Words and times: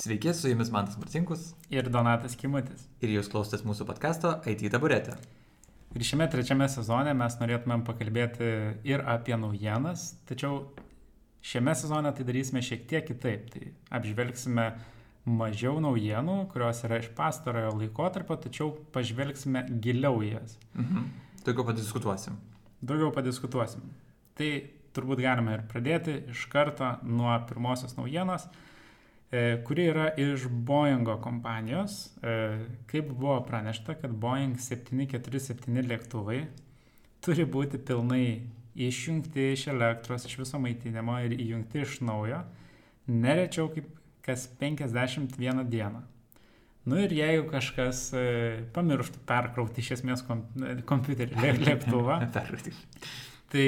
Sveiki, 0.00 0.34
su 0.34 0.48
jumis 0.48 0.70
Mantas 0.70 0.96
Marcinkus 0.96 1.54
ir 1.70 1.90
Donatas 1.92 2.32
Kimutis. 2.36 2.86
ir 3.04 3.10
jūs 3.12 3.26
klausotės 3.28 3.66
mūsų 3.68 3.84
podkasto 3.84 4.30
IT 4.48 4.62
taburetė. 4.72 5.12
Ir 5.92 6.04
šiame 6.08 6.24
trečiame 6.32 6.68
sezone 6.72 7.12
mes 7.12 7.36
norėtumėm 7.36 7.82
pakalbėti 7.84 8.48
ir 8.88 9.04
apie 9.04 9.36
naujienas, 9.36 10.14
tačiau 10.24 10.70
šiame 11.44 11.74
sezone 11.76 12.14
tai 12.16 12.24
darysime 12.24 12.62
šiek 12.64 12.86
tiek 12.88 13.04
kitaip. 13.10 13.50
Tai 13.52 13.66
apžvelgsime 13.98 14.66
mažiau 15.28 15.76
naujienų, 15.84 16.38
kurios 16.54 16.80
yra 16.88 17.02
iš 17.02 17.10
pastarojo 17.18 17.76
laikotarpio, 17.82 18.38
tačiau 18.40 18.72
pažvelgsime 18.96 19.66
giliau 19.84 20.24
į 20.24 20.32
jas. 20.32 20.56
Mhm. 20.80 21.12
Daugiau 21.44 21.68
padiskutuosim. 21.74 22.40
Daugiau 22.80 23.12
padiskutuosim. 23.12 23.84
Tai 24.40 24.50
turbūt 24.96 25.20
galime 25.20 25.58
ir 25.58 25.68
pradėti 25.68 26.22
iš 26.32 26.48
karto 26.48 26.94
nuo 27.04 27.36
pirmosios 27.52 27.98
naujienos, 28.00 28.48
kuri 29.66 29.84
yra 29.92 30.08
iš 30.18 30.48
Boeingo 30.50 31.14
kompanijos. 31.22 32.10
E, 32.22 32.66
Kaip 32.90 33.12
buvo 33.12 33.36
pranešta, 33.46 33.94
kad 34.00 34.10
Boeing 34.10 34.56
747 34.58 35.84
lėktuvai 35.86 36.40
turi 37.22 37.44
būti 37.46 37.78
pilnai 37.78 38.24
išjungti 38.80 39.52
iš 39.52 39.68
elektros, 39.70 40.24
iš 40.26 40.38
viso 40.40 40.58
maitinimo 40.62 41.18
ir 41.26 41.34
įjungti 41.36 41.82
iš 41.84 41.98
naujo, 42.06 42.40
nerečiau 43.10 43.68
kaip 43.74 43.88
kas 44.24 44.48
51 44.60 45.64
dieną. 45.70 46.02
Nu 46.90 46.96
ir 46.98 47.12
jeigu 47.12 47.46
kažkas 47.52 48.06
e, 48.16 48.22
pamirštų 48.74 49.20
perkrauti 49.28 49.82
iš 49.84 49.92
esmės 49.98 50.22
kom, 50.26 50.46
e, 50.64 50.78
kompiuterį, 50.88 51.36
lė- 51.42 51.58
lėktuvą. 51.68 52.18
Tai 53.52 53.66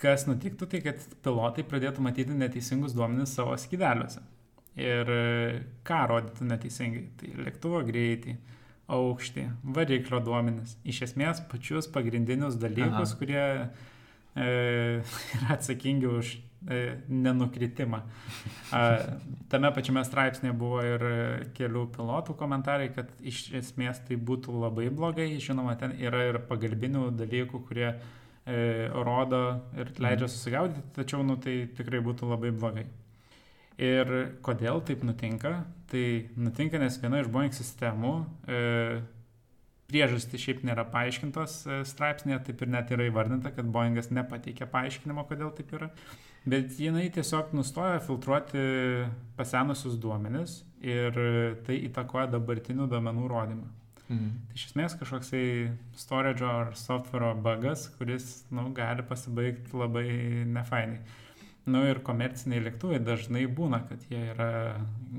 kas 0.00 0.24
nutiktų, 0.28 0.68
tai 0.70 0.80
kad 0.84 1.04
pilotai 1.24 1.64
pradėtų 1.66 2.04
matyti 2.04 2.36
neteisingus 2.36 2.94
duomenis 2.96 3.34
savo 3.34 3.56
skydeliuose. 3.58 4.22
Ir 4.80 5.10
e, 5.14 5.62
ką 5.86 6.00
rodytų 6.10 6.48
neteisingai? 6.48 7.04
Tai 7.20 7.32
lėktuvo 7.46 7.82
greitį, 7.86 8.34
aukštį, 8.90 9.44
variklio 9.76 10.18
duomenis. 10.24 10.74
Iš 10.82 11.04
esmės 11.10 11.42
pačius 11.50 11.86
pagrindinius 11.94 12.58
dalykus, 12.60 13.12
Aha. 13.14 13.18
kurie 13.20 13.44
e, 14.34 14.48
yra 15.36 15.52
atsakingi 15.54 16.10
už 16.10 16.32
e, 16.66 16.80
nenukritimą. 17.06 18.02
A, 18.74 18.82
tame 19.52 19.70
pačiame 19.76 20.02
straipsnėje 20.08 20.56
buvo 20.58 20.82
ir 20.82 21.06
kelių 21.54 21.86
pilotų 21.94 22.34
komentarai, 22.40 22.90
kad 22.96 23.14
iš 23.22 23.46
esmės 23.62 24.02
tai 24.08 24.18
būtų 24.18 24.58
labai 24.66 24.88
blogai. 24.90 25.30
Žinoma, 25.38 25.78
ten 25.78 25.94
yra 26.02 26.26
ir 26.32 26.42
pagalbinių 26.50 27.12
dalykų, 27.14 27.62
kurie 27.70 27.92
e, 27.92 28.90
rodo 28.90 29.44
ir 29.78 29.94
leidžia 30.02 30.26
susigaudyti, 30.34 30.90
tačiau 30.98 31.22
nu, 31.22 31.38
tai 31.38 31.60
tikrai 31.78 32.02
būtų 32.02 32.34
labai 32.34 32.50
blogai. 32.50 32.88
Ir 33.82 34.12
kodėl 34.44 34.82
taip 34.86 35.02
nutinka? 35.06 35.64
Tai 35.90 36.04
nutinka, 36.38 36.78
nes 36.78 36.98
viena 37.02 37.20
iš 37.22 37.30
Boeing 37.32 37.54
sistemų 37.54 38.12
e, 38.46 38.60
priežastys 39.90 40.44
šiaip 40.44 40.62
nėra 40.66 40.86
paaiškintos 40.92 41.56
e, 41.66 41.80
straipsnėje, 41.88 42.40
taip 42.48 42.62
ir 42.62 42.70
net 42.70 42.92
yra 42.94 43.08
įvardinta, 43.10 43.50
kad 43.54 43.66
Boeingas 43.74 44.12
nepateikė 44.14 44.70
paaiškinimo, 44.70 45.26
kodėl 45.30 45.50
taip 45.58 45.74
yra. 45.74 45.90
Bet 46.46 46.76
jinai 46.78 47.08
tiesiog 47.10 47.54
nustoja 47.56 48.02
filtruoti 48.04 48.62
pasenusius 49.38 49.96
duomenis 49.98 50.60
ir 50.84 51.16
tai 51.64 51.78
įtakoja 51.88 52.28
dabartinių 52.34 52.86
duomenų 52.92 53.30
rodymą. 53.32 53.70
Mhm. 54.04 54.32
Tai 54.48 54.58
iš 54.58 54.66
esmės 54.68 54.96
kažkoksai 55.00 55.44
storage 55.96 56.44
ar 56.44 56.74
software 56.76 57.32
bugas, 57.40 57.88
kuris 57.98 58.44
nu, 58.52 58.68
gali 58.76 59.02
pasibaigti 59.08 59.76
labai 59.80 60.08
nefainai. 60.52 61.00
Nu 61.66 61.80
ir 61.88 62.02
komerciniai 62.04 62.60
lėktuvai 62.66 62.98
dažnai 63.00 63.46
būna, 63.48 63.78
kad 63.88 64.02
jie 64.10 64.18
yra 64.34 64.48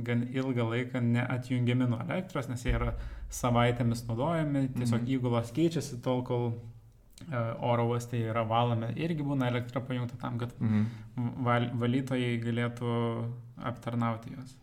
gan 0.05 0.27
ilgą 0.29 0.67
laiką 0.69 1.01
neatjungiami 1.01 1.87
nuo 1.89 1.97
elektros, 2.05 2.47
nes 2.51 2.61
jie 2.65 2.75
yra 2.77 2.91
savaitėmis 3.33 4.03
naudojami, 4.07 4.67
tiesiog 4.75 5.01
Mhm. 5.01 5.09
įgulos 5.15 5.51
keičiasi 5.55 6.01
tol, 6.03 6.21
kol 6.23 6.53
e, 7.31 7.55
oro 7.63 7.87
uostai 7.89 8.19
yra 8.29 8.43
valomi, 8.45 8.91
irgi 8.99 9.23
būna 9.23 9.47
elektra 9.47 9.81
pajungta 9.81 10.17
tam, 10.21 10.37
kad 10.37 10.51
Mhm. 10.59 10.85
val, 11.43 11.69
valytojai 11.73 12.37
galėtų 12.43 13.31
aptarnauti 13.63 14.35
juos. 14.35 14.53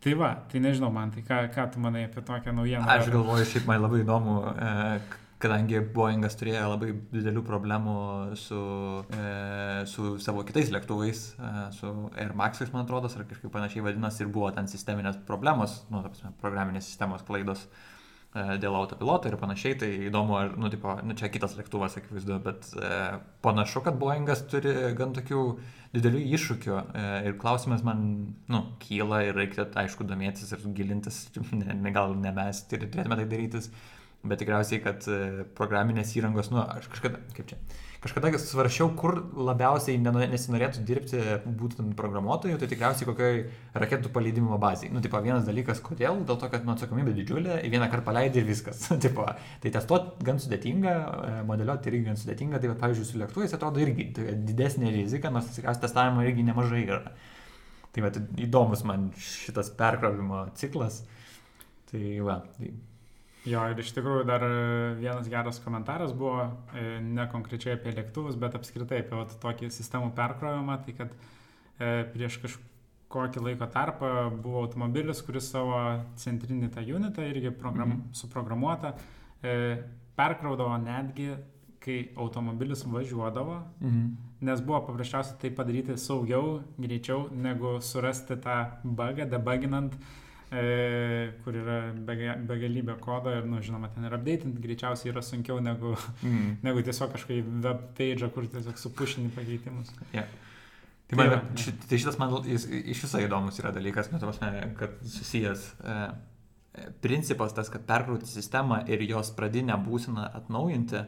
Tai 0.00 0.14
va, 0.14 0.34
tai 0.50 0.58
nežinau 0.60 0.90
man, 0.92 1.10
tai 1.10 1.22
ką, 1.22 1.52
ką 1.54 1.72
tu 1.72 1.80
manai 1.80 2.04
apie 2.06 2.22
tokią 2.22 2.52
naujieną? 2.54 2.86
Aš 2.88 3.10
galvoju, 3.10 3.44
šiaip 3.44 3.66
man 3.66 3.82
labai 3.82 4.00
įdomu, 4.04 4.36
e, 4.56 5.00
kadangi 5.42 5.80
Boeingas 5.94 6.36
turėjo 6.38 6.64
labai 6.72 6.92
didelių 7.12 7.42
problemų 7.46 7.98
su, 8.38 8.60
e, 9.14 9.26
su 9.90 10.16
savo 10.22 10.42
kitais 10.46 10.72
lėktuvais, 10.74 11.20
e, 11.38 11.52
su 11.76 11.92
Air 12.18 12.34
Maxais, 12.38 12.72
man 12.74 12.84
atrodo, 12.84 13.10
ar 13.10 13.28
kažkaip 13.28 13.52
panašiai 13.54 13.84
vadinasi, 13.86 14.24
ir 14.24 14.32
buvo 14.34 14.50
ten 14.54 14.70
sisteminės 14.70 15.20
problemos, 15.28 15.84
nu, 15.92 16.02
ta 16.02 16.10
prasme, 16.10 16.32
programinės 16.42 16.88
sistemos 16.90 17.22
klaidos 17.26 17.62
e, 18.34 18.58
dėl 18.58 18.74
autopiloto 18.80 19.30
ir 19.30 19.38
panašiai, 19.38 19.78
tai 19.78 19.90
įdomu, 20.08 20.34
ar, 20.40 20.56
nu, 20.58 20.70
tipo, 20.74 20.96
nu, 21.06 21.14
čia 21.18 21.30
kitas 21.30 21.54
lėktuvas, 21.58 22.00
akivaizdu, 22.00 22.38
bet 22.42 22.72
e, 22.74 22.94
panašu, 23.46 23.84
kad 23.86 24.00
Boeingas 24.00 24.42
turi 24.50 24.74
gan 24.98 25.14
tokių 25.14 25.44
didelių 25.94 26.24
iššūkių 26.34 26.74
e, 26.74 27.04
ir 27.30 27.38
klausimas 27.38 27.84
man, 27.86 28.02
nu, 28.50 28.64
kyla 28.82 29.22
ir 29.28 29.38
reikia, 29.38 29.70
aišku, 29.84 30.08
domėtis 30.08 30.50
ir 30.56 30.66
gilintis, 30.74 31.28
ne, 31.62 31.94
gal 31.94 32.18
ne 32.18 32.34
mes 32.34 32.64
turėtume 32.66 33.22
tai 33.22 33.28
darytis, 33.30 33.70
bet 34.26 34.40
tikriausiai, 34.42 34.80
kad 34.82 35.04
e, 35.10 35.44
programinės 35.58 36.16
įrangos, 36.18 36.50
nu, 36.50 36.58
aš 36.62 36.88
kažkada, 36.90 37.20
kaip 37.36 37.46
čia, 37.50 37.58
kažkada 38.02 38.30
svaršiau, 38.38 38.90
kur 38.98 39.16
labiausiai 39.34 39.98
nesinorėtų 39.98 40.82
dirbti 40.86 41.20
būtent 41.46 41.94
programuotojų, 41.98 42.58
tai 42.58 42.68
tikriausiai 42.70 43.08
kokioj 43.08 43.38
raketų 43.78 44.12
paleidimo 44.14 44.58
bazėje. 44.62 44.92
Nu, 44.94 45.02
tipo, 45.04 45.20
vienas 45.22 45.46
dalykas, 45.46 45.82
kodėl, 45.84 46.22
dėl 46.26 46.38
to, 46.38 46.50
kad 46.50 46.66
nu, 46.66 46.74
atsakomybė 46.74 47.14
didžiulė, 47.16 47.60
vieną 47.70 47.88
kartą 47.90 48.06
paleidai 48.10 48.42
ir 48.42 48.48
viskas. 48.50 48.84
tipo, 49.04 49.26
tai 49.62 49.74
testuoti 49.74 50.26
gan 50.26 50.42
sudėtinga, 50.42 50.94
e, 50.98 51.32
modeliuoti 51.48 51.92
irgi 51.92 52.04
gan 52.10 52.20
sudėtinga, 52.20 52.62
tai, 52.62 52.72
vat, 52.72 52.82
pavyzdžiui, 52.82 53.08
su 53.08 53.22
lėktuvais 53.22 53.54
atrodo 53.58 53.82
irgi 53.82 54.10
tokia 54.18 54.36
didesnė 54.50 54.94
rizika, 54.94 55.34
nors 55.34 55.50
tikriausiai 55.54 55.86
testavimo 55.86 56.26
irgi 56.26 56.46
nemažai 56.50 56.84
yra. 56.86 57.16
Tai 57.94 58.04
va, 58.04 58.12
įdomus 58.38 58.84
man 58.86 59.08
šitas 59.18 59.72
perkrovimo 59.74 60.44
ciklas. 60.58 61.00
Tai 61.88 62.04
va, 62.22 62.42
tai 62.58 62.74
Jo, 63.46 63.62
ir 63.70 63.78
iš 63.78 63.92
tikrųjų 63.94 64.24
dar 64.26 64.42
e, 64.42 64.54
vienas 64.98 65.28
geras 65.30 65.60
komentaras 65.62 66.14
buvo 66.16 66.48
e, 66.74 66.98
ne 67.04 67.26
konkrečiai 67.30 67.76
apie 67.76 67.92
lėktuvus, 67.94 68.38
bet 68.40 68.56
apskritai 68.58 69.02
apie 69.04 69.14
vat, 69.14 69.36
tokį 69.42 69.70
sistemų 69.72 70.10
perkrovimą, 70.16 70.78
tai 70.84 70.94
kad 70.98 71.14
e, 71.78 72.02
prieš 72.12 72.40
kažkokį 72.42 73.44
laiko 73.44 73.68
tarpą 73.72 74.12
buvo 74.34 74.64
automobilis, 74.66 75.22
kuris 75.24 75.52
savo 75.52 75.78
centrinį 76.18 76.72
tą 76.74 76.82
unitą 76.98 77.28
irgi 77.30 77.54
program, 77.54 77.94
Mhm. 77.94 78.00
mhm. 78.00 78.18
suprogramuotą 78.20 78.92
e, 79.42 79.54
perkraudavo 80.18 80.76
netgi, 80.82 81.30
kai 81.78 82.08
automobilis 82.18 82.82
važiuodavo, 82.84 83.60
mhm. 83.80 84.06
nes 84.44 84.60
buvo 84.60 84.82
paprasčiausiai 84.88 85.38
tai 85.40 85.50
padaryti 85.54 85.94
saugiau, 85.96 86.58
greičiau, 86.76 87.28
negu 87.32 87.78
surasti 87.80 88.36
tą 88.42 88.64
bugą, 88.82 89.28
debuginant, 89.30 89.94
e, 89.94 90.27
kur 91.44 91.56
yra 91.60 91.78
bega- 92.08 92.36
begalybė 92.48 92.94
kodo 93.04 93.32
ir, 93.36 93.44
nu, 93.48 93.58
žinoma, 93.64 93.90
ten 93.92 94.04
ir 94.08 94.14
updating 94.16 94.54
greičiausiai 94.64 95.12
yra 95.12 95.20
sunkiau 95.22 95.58
negu, 95.60 95.94
Mhm. 96.22 96.54
negu 96.66 96.82
tiesiog 96.86 97.12
kažkokį 97.16 97.42
web 97.66 97.82
page, 97.98 98.30
kur 98.34 98.46
tiesiog 98.48 98.78
supušini 98.80 99.30
pakeitimus. 99.36 99.92
Yeah. 100.14 100.24
Tai, 101.08 101.16
Tai 101.16 101.18
man, 101.22 101.30
va, 101.32 101.42
ši, 101.56 101.72
tai 101.88 101.98
šitas 102.00 102.18
man 102.20 102.34
jis, 102.44 102.66
iš 102.68 103.02
viso 103.06 103.20
įdomus 103.24 103.56
yra 103.62 103.70
dalykas, 103.72 104.10
nu, 104.12 104.18
ta 104.20 104.28
prasme, 104.28 104.50
kad 104.76 104.96
susijęs 105.08 105.62
e, 105.80 105.94
e, 106.76 106.90
principas 107.00 107.54
tas, 107.56 107.70
kad 107.72 107.86
perkrauti 107.88 108.28
sistemą 108.28 108.82
ir 108.92 109.00
jos 109.08 109.30
pradinę 109.36 109.76
būseną 109.86 110.26
atnaujinti, 110.36 111.00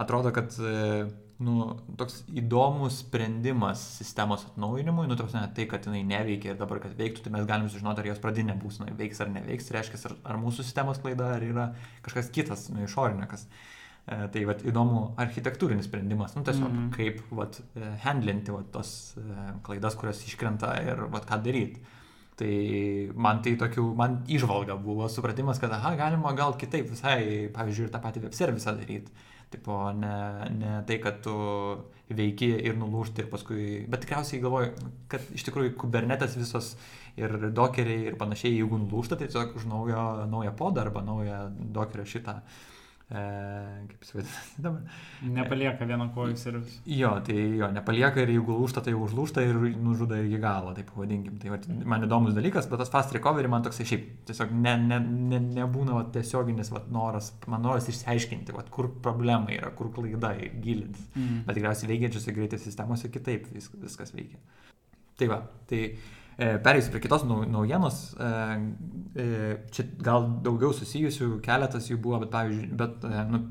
atrodo, 0.00 0.32
kad 0.32 0.56
e, 0.56 1.04
nu, 1.42 1.66
toks 1.98 2.22
įdomus 2.38 3.00
sprendimas 3.02 3.82
sistemos 3.98 4.46
atnaujinimui, 4.50 5.08
nu, 5.10 5.16
ta 5.18 5.26
prasme, 5.26 5.42
tai, 5.56 5.66
kad 5.70 5.86
jinai 5.88 6.02
neveikia 6.06 6.54
ir 6.54 6.60
dabar, 6.60 6.80
kad 6.82 6.94
veiktų, 6.98 7.24
tai 7.24 7.34
mes 7.34 7.46
galim 7.48 7.68
sužinoti, 7.72 8.02
ar 8.02 8.10
jos 8.12 8.22
pradinė 8.22 8.56
būsena 8.60 8.92
veiks 8.98 9.22
ar 9.24 9.30
neveiks, 9.34 9.68
tai 9.68 9.78
reiškia, 9.78 10.02
ar, 10.08 10.16
ar 10.32 10.40
mūsų 10.42 10.66
sistemos 10.66 11.02
klaida, 11.02 11.32
ar 11.36 11.46
yra 11.46 11.68
kažkas 12.06 12.30
kitas, 12.34 12.68
nu, 12.72 12.84
išorinė 12.86 13.28
kas. 13.30 13.46
E, 14.02 14.16
tai 14.34 14.44
vat, 14.48 14.62
įdomu 14.66 15.02
architektūrinis 15.22 15.86
sprendimas, 15.86 16.34
nu 16.34 16.42
tiesiog 16.42 16.68
mm. 16.68 16.78
-hmm. 16.78 16.94
kaip 16.96 17.34
vat, 17.38 17.60
e, 17.76 17.90
handlinti 18.02 18.54
vat, 18.54 18.70
tos 18.74 19.16
e, 19.16 19.42
klaidas, 19.62 19.98
kurios 19.98 20.24
iškrenta 20.26 20.74
ir 20.82 21.04
vat, 21.10 21.26
ką 21.28 21.42
daryti. 21.44 21.82
Tai 22.36 22.54
man 23.14 23.42
tai 23.44 23.52
tokių, 23.60 23.84
man 23.94 24.22
išvalga 24.26 24.74
buvo 24.80 25.08
supratimas, 25.08 25.60
kad, 25.60 25.70
aha, 25.70 25.94
galima 25.96 26.32
gal 26.32 26.56
kitaip 26.58 26.88
visai, 26.90 27.50
pavyzdžiui, 27.54 27.86
ir 27.86 27.92
tą 27.92 28.00
patį 28.02 28.24
web 28.24 28.34
servisą 28.34 28.74
daryti. 28.78 29.12
Tipo, 29.52 29.78
ne, 29.96 30.16
ne 30.56 30.74
tai, 30.88 30.96
kad 31.02 31.20
tu 31.24 31.34
veiki 32.12 32.48
ir 32.64 32.76
nulūžti 32.80 33.24
ir 33.24 33.30
paskui, 33.32 33.66
bet 33.88 34.04
tikriausiai 34.04 34.40
galvoju, 34.42 34.90
kad 35.12 35.30
iš 35.36 35.44
tikrųjų 35.48 35.74
kubernetas 35.80 36.36
visos 36.40 36.74
ir 37.20 37.36
dokeriai 37.52 38.10
ir 38.10 38.18
panašiai, 38.20 38.56
jeigu 38.56 38.80
nulūžta, 38.80 39.20
tai 39.20 39.28
tiesiog 39.28 39.56
už 39.60 39.68
naujo, 39.68 40.04
naują 40.32 40.52
podą 40.56 40.86
arba 40.86 41.04
naują 41.04 41.42
dokerio 41.76 42.08
šitą 42.08 42.40
E, 42.40 42.71
kaip 43.12 44.04
jis 44.04 44.12
vadinasi 44.14 44.62
dabar? 44.64 45.00
Nepalieka 45.36 45.86
vieno 45.88 46.06
kojų 46.14 46.36
servis. 46.40 46.78
Jo, 46.88 47.10
tai 47.26 47.36
jo, 47.58 47.68
nepalieka 47.74 48.22
ir 48.22 48.32
jeigu 48.32 48.56
lūšta, 48.56 48.82
tai 48.86 48.94
užlūšta 48.96 49.44
ir 49.44 49.58
nužudo 49.82 50.16
iki 50.22 50.40
galo, 50.40 50.72
taip 50.76 50.88
pavadinkim. 50.94 51.36
Tai 51.42 51.52
va, 51.52 51.58
man 51.92 52.06
įdomus 52.06 52.36
dalykas, 52.36 52.68
bet 52.70 52.80
tas 52.80 52.92
fast 52.92 53.12
recovery 53.16 53.50
man 53.52 53.66
toksai 53.66 53.86
šiaip 53.90 54.08
tiesiog 54.30 54.54
ne, 54.56 54.74
ne, 54.86 55.00
ne, 55.02 55.42
nebūna 55.58 55.98
va, 55.98 56.06
tiesioginis 56.14 56.72
va, 56.72 56.84
noras, 56.94 57.32
man 57.52 57.64
noras 57.66 57.90
išsiaiškinti, 57.92 58.56
va, 58.56 58.64
kur 58.72 58.88
problema 59.04 59.52
yra, 59.52 59.74
kur 59.76 59.92
klaida 59.92 60.32
gilintis. 60.64 61.04
Mm. 61.12 61.44
Bet 61.48 61.60
tikriausiai 61.60 61.92
veikiančiose 61.92 62.36
greitai 62.38 62.62
sistemose 62.62 63.12
kitaip 63.12 63.52
vis, 63.52 63.68
viskas 63.82 64.16
veikia. 64.16 64.40
Tai 65.20 65.28
va, 65.34 65.42
tai 65.68 65.84
E, 66.40 66.56
Perėsiu 66.64 66.92
prie 66.94 67.02
kitos 67.04 67.24
naujienos, 67.28 67.96
e, 68.16 68.28
e, 69.20 69.24
čia 69.74 69.84
gal 70.00 70.24
daugiau 70.44 70.72
susijusių, 70.76 71.28
keletas 71.44 71.90
jų 71.90 71.98
buvo, 72.00 72.22
bet 72.22 72.30
pavyzdžiui, 72.32 72.68
bet 72.80 73.04
nu, 73.28 73.42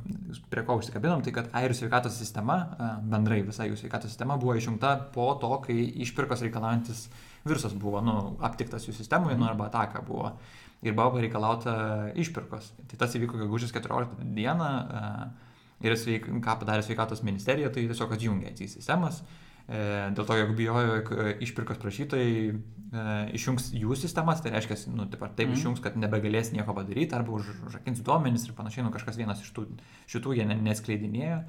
prie 0.50 0.64
ko 0.66 0.80
užsikabinom, 0.80 1.22
tai 1.26 1.34
kad 1.36 1.52
airių 1.58 1.78
sveikatos 1.78 2.18
sistema, 2.18 2.58
bendrai 3.04 3.44
visa 3.46 3.68
jų 3.70 3.78
sveikatos 3.78 4.14
sistema 4.14 4.40
buvo 4.42 4.56
išjungta 4.58 4.96
po 5.14 5.30
to, 5.42 5.52
kai 5.68 5.78
išpirkos 6.06 6.42
reikalaujantis 6.48 7.06
virusas 7.46 7.78
buvo 7.78 8.02
nu, 8.06 8.18
aptiktas 8.46 8.90
jų 8.90 8.96
sistemoje, 8.98 9.38
nu, 9.38 9.46
arba 9.50 9.70
ataka 9.70 10.02
buvo. 10.06 10.34
Ir 10.82 10.96
buvo 10.98 11.20
pareikalauta 11.20 11.76
išpirkos. 12.18 12.72
Tai 12.90 12.98
tas 13.04 13.14
įvyko 13.14 13.38
gegužės 13.44 13.70
14 13.76 14.26
dieną 14.34 14.72
ir 15.86 15.94
sveik, 15.98 16.26
ką 16.42 16.58
padarė 16.64 16.82
sveikatos 16.86 17.22
ministerija, 17.26 17.70
tai 17.70 17.86
tiesiog 17.86 18.18
atjungė 18.18 18.56
į 18.58 18.70
sistemas. 18.70 19.22
E, 19.22 19.51
dėl 19.70 20.26
to, 20.28 20.38
jog 20.40 20.54
bijojo, 20.58 20.96
jog 20.98 21.12
e, 21.16 21.32
išpirkos 21.46 21.80
prašytojai 21.82 22.36
e, 22.52 22.54
išjungs 23.38 23.72
jų 23.78 23.98
sistemas, 24.00 24.42
tai 24.44 24.54
reiškia, 24.56 24.78
nu, 24.92 25.08
taip, 25.12 25.24
taip 25.38 25.50
mm. 25.50 25.58
išjungs, 25.58 25.84
kad 25.84 25.98
nebegalės 26.00 26.54
nieko 26.56 26.76
padaryti, 26.78 27.16
arba 27.18 27.36
už, 27.38 27.54
užrakins 27.70 28.04
duomenis 28.06 28.48
ir 28.48 28.56
panašiai, 28.58 28.86
nu, 28.88 28.94
kažkas 28.94 29.20
vienas 29.22 29.44
iš 29.46 29.52
tų, 29.56 29.68
šitų 30.12 30.38
jie 30.40 30.48
neskleidinėjo. 30.52 31.42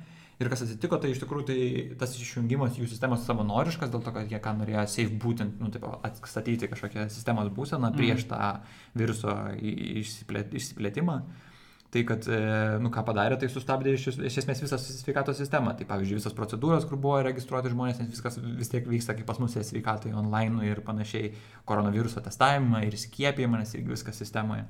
Ir 0.43 0.49
kas 0.51 0.65
atsitiko, 0.65 0.97
tai 0.99 1.13
iš 1.13 1.21
tikrųjų 1.23 1.45
tai 1.47 1.59
tas 2.01 2.15
išjungimas 2.19 2.79
jų 2.79 2.89
sistemos 2.91 3.23
savanoriškas, 3.29 3.93
dėl 3.93 4.03
to, 4.03 4.15
kad 4.15 4.31
jie 4.33 4.41
ką 4.43 4.57
norėjo 4.59 4.87
safe 4.91 5.19
būtent, 5.23 5.61
nu, 5.63 5.71
taip, 5.71 5.85
atstatyti 6.09 6.71
kažkokią 6.73 7.07
sistemos 7.13 7.53
būseną 7.55 7.93
prieš 7.95 8.25
mm. 8.25 8.31
tą 8.33 8.99
viruso 8.99 9.37
išsiplėtimą. 9.63 11.21
Tai, 11.93 12.05
kad, 12.09 12.25
e, 12.25 12.37
nu, 12.81 12.89
ką 12.89 13.03
padarė, 13.05 13.37
tai 13.37 13.51
sustabdė 13.53 13.93
iš, 13.99 14.07
iš 14.25 14.39
esmės 14.41 14.63
visą 14.65 14.79
sveikatos 14.81 15.37
sistemą. 15.37 15.75
Tai, 15.77 15.85
pavyzdžiui, 15.91 16.23
visas 16.23 16.33
procedūras, 16.37 16.87
kur 16.89 16.97
buvo 16.97 17.19
registruoti 17.27 17.69
žmonės, 17.75 17.99
nes 18.01 18.09
viskas 18.15 18.39
vis 18.41 18.73
tiek 18.73 18.89
vyksta 18.89 19.13
kaip 19.19 19.29
pas 19.29 19.41
mus 19.43 19.59
sveikatai 19.59 20.15
online 20.17 20.71
ir 20.71 20.81
panašiai, 20.87 21.35
koronaviruso 21.69 22.25
testavimą 22.25 22.81
ir 22.87 22.97
skiepijimą, 22.97 23.61
nes 23.61 23.77
irgi 23.77 23.93
viskas 23.93 24.17
sistemoje. 24.25 24.65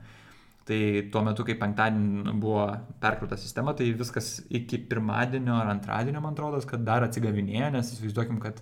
Tai 0.66 0.80
tuo 1.14 1.22
metu, 1.26 1.46
kai 1.46 1.54
penktadienį 1.58 2.34
buvo 2.42 2.66
perkrauta 3.02 3.38
sistema, 3.38 3.74
tai 3.78 3.92
viskas 3.98 4.36
iki 4.50 4.82
pirmadienio 4.90 5.54
ar 5.58 5.70
antradienio, 5.76 6.22
man 6.22 6.34
atrodo, 6.34 6.58
kad 6.66 6.82
dar 6.86 7.06
atsigavinėjo, 7.06 7.70
nes 7.74 7.94
įsivaizduokim, 7.94 8.42
kad 8.42 8.58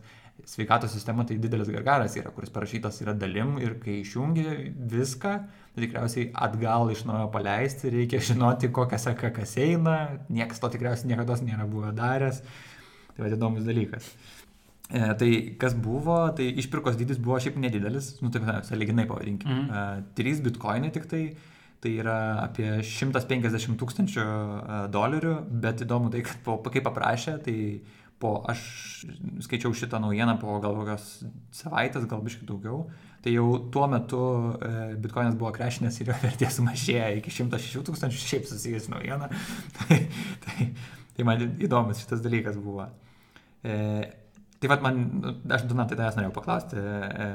sveikatos 0.50 0.90
sistema 0.90 1.24
tai 1.26 1.36
didelis 1.38 1.70
gargaras 1.70 2.16
yra, 2.18 2.32
kuris 2.34 2.50
parašytas 2.50 2.98
yra 3.04 3.14
dalim 3.14 3.54
ir 3.62 3.76
kai 3.82 4.00
išjungi 4.00 4.46
viską, 4.90 5.34
tai 5.74 5.84
tikriausiai 5.84 6.30
atgal 6.46 6.90
iš 6.90 7.04
naujo 7.06 7.28
paleisti, 7.34 7.92
reikia 7.94 8.18
žinoti, 8.30 8.72
kokią 8.74 8.98
seka 8.98 9.30
kas 9.36 9.54
eina, 9.62 9.96
niekas 10.32 10.62
to 10.62 10.72
tikriausiai 10.74 11.12
niekada 11.12 11.38
nėra 11.46 11.68
buvę 11.70 11.94
daręs. 11.94 12.42
Tai 13.14 13.24
va 13.26 13.30
įdomus 13.36 13.66
dalykas. 13.66 14.10
E, 14.90 15.00
tai 15.20 15.30
kas 15.60 15.76
buvo, 15.78 16.18
tai 16.34 16.48
išpirkos 16.58 16.98
dydis 16.98 17.22
buvo 17.22 17.38
šiaip 17.42 17.58
nedidelis, 17.62 18.16
nu 18.24 18.32
taip, 18.34 18.48
saliginai 18.66 19.06
pavadinkime. 19.06 19.54
Mm 19.54 19.68
-hmm. 19.70 20.02
e, 20.18 20.22
3 20.22 20.42
bitkoinai 20.48 20.90
tik 20.90 21.06
tai, 21.06 21.24
tai 21.80 21.94
yra 22.02 22.18
apie 22.42 22.82
150 22.82 23.78
tūkstančių 23.78 24.26
e, 24.26 24.80
dolerių, 24.96 25.36
bet 25.62 25.86
įdomu 25.86 26.10
tai, 26.10 26.22
kad 26.26 26.42
po, 26.44 26.58
kai 26.58 26.82
paprašė, 26.82 27.38
tai 27.44 27.56
po, 28.20 28.34
aš 28.48 28.60
skaičiau 29.44 29.72
šitą 29.76 30.00
naujieną 30.02 30.36
po 30.40 30.58
gal 30.60 30.76
kokios 30.76 31.06
savaitės, 31.56 32.04
gal 32.10 32.20
biškai 32.24 32.48
daugiau, 32.48 32.82
tai 33.24 33.32
jau 33.34 33.46
tuo 33.72 33.86
metu 33.88 34.20
e, 34.60 34.72
bitkoinas 35.00 35.36
buvo 35.40 35.52
krešinės 35.56 36.00
ir 36.00 36.12
jo 36.12 36.16
vertė 36.22 36.50
sumažėjo 36.52 37.10
iki 37.20 37.32
106 37.32 37.84
tūkstančių, 37.88 38.20
šiaip 38.20 38.48
susijęs 38.48 38.90
naujieną. 38.92 39.30
tai, 39.78 40.00
tai, 40.44 40.70
tai 41.16 41.28
man 41.28 41.46
įdomus 41.48 42.02
šitas 42.04 42.24
dalykas 42.24 42.60
buvo. 42.60 42.90
E, 43.64 43.74
tai 44.60 44.72
vad 44.72 44.84
man, 44.84 45.02
aš 45.48 45.64
Donatai 45.68 45.96
tavęs 45.96 46.20
norėjau 46.20 46.36
paklausti, 46.36 46.80
e, 46.80 47.30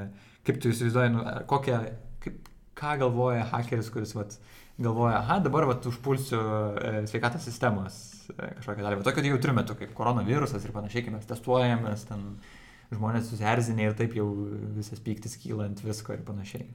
kaip 0.46 0.62
tu 0.62 0.70
įsivaizduoji, 0.74 1.16
nu, 1.18 1.26
kokią, 1.50 1.82
kaip, 2.22 2.54
ką 2.76 2.98
galvoja 3.04 3.48
hakeris, 3.54 3.90
kuris 3.94 4.16
vat, 4.18 4.38
galvoja, 4.78 5.22
aha, 5.22 5.40
dabar 5.46 5.70
vat, 5.72 5.88
užpulsiu 5.88 6.42
e, 6.42 6.98
sveikatos 7.12 7.48
sistemos 7.48 8.16
E, 8.34 8.52
kažkokią 8.60 8.86
dalį. 8.86 9.02
Tokio 9.06 9.24
jautриų 9.28 9.56
metų 9.60 9.78
kaip 9.80 9.92
koronavirusas 9.98 10.64
ir 10.66 10.74
panašiai, 10.76 11.04
kai 11.06 11.14
mes 11.14 11.28
testuojamės, 11.30 12.06
ten 12.10 12.24
žmonės 12.94 13.30
susierzinė 13.32 13.90
ir 13.90 13.98
taip 13.98 14.16
jau 14.18 14.28
visas 14.78 15.02
pyktis 15.04 15.38
kyla 15.42 15.70
ant 15.70 15.82
visko 15.86 16.16
ir 16.16 16.24
panašiai. 16.26 16.66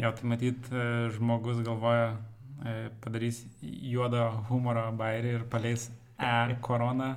Jo, 0.00 0.12
tai 0.16 0.30
matyt, 0.32 0.70
e, 0.72 0.86
žmogus 1.14 1.62
galvoja, 1.66 2.16
e, 2.64 2.74
padarys 3.04 3.44
juodo 3.62 4.28
humoro 4.50 4.88
bairį 4.98 5.38
ir 5.38 5.46
paleis 5.52 5.88
e-korona 6.18 7.12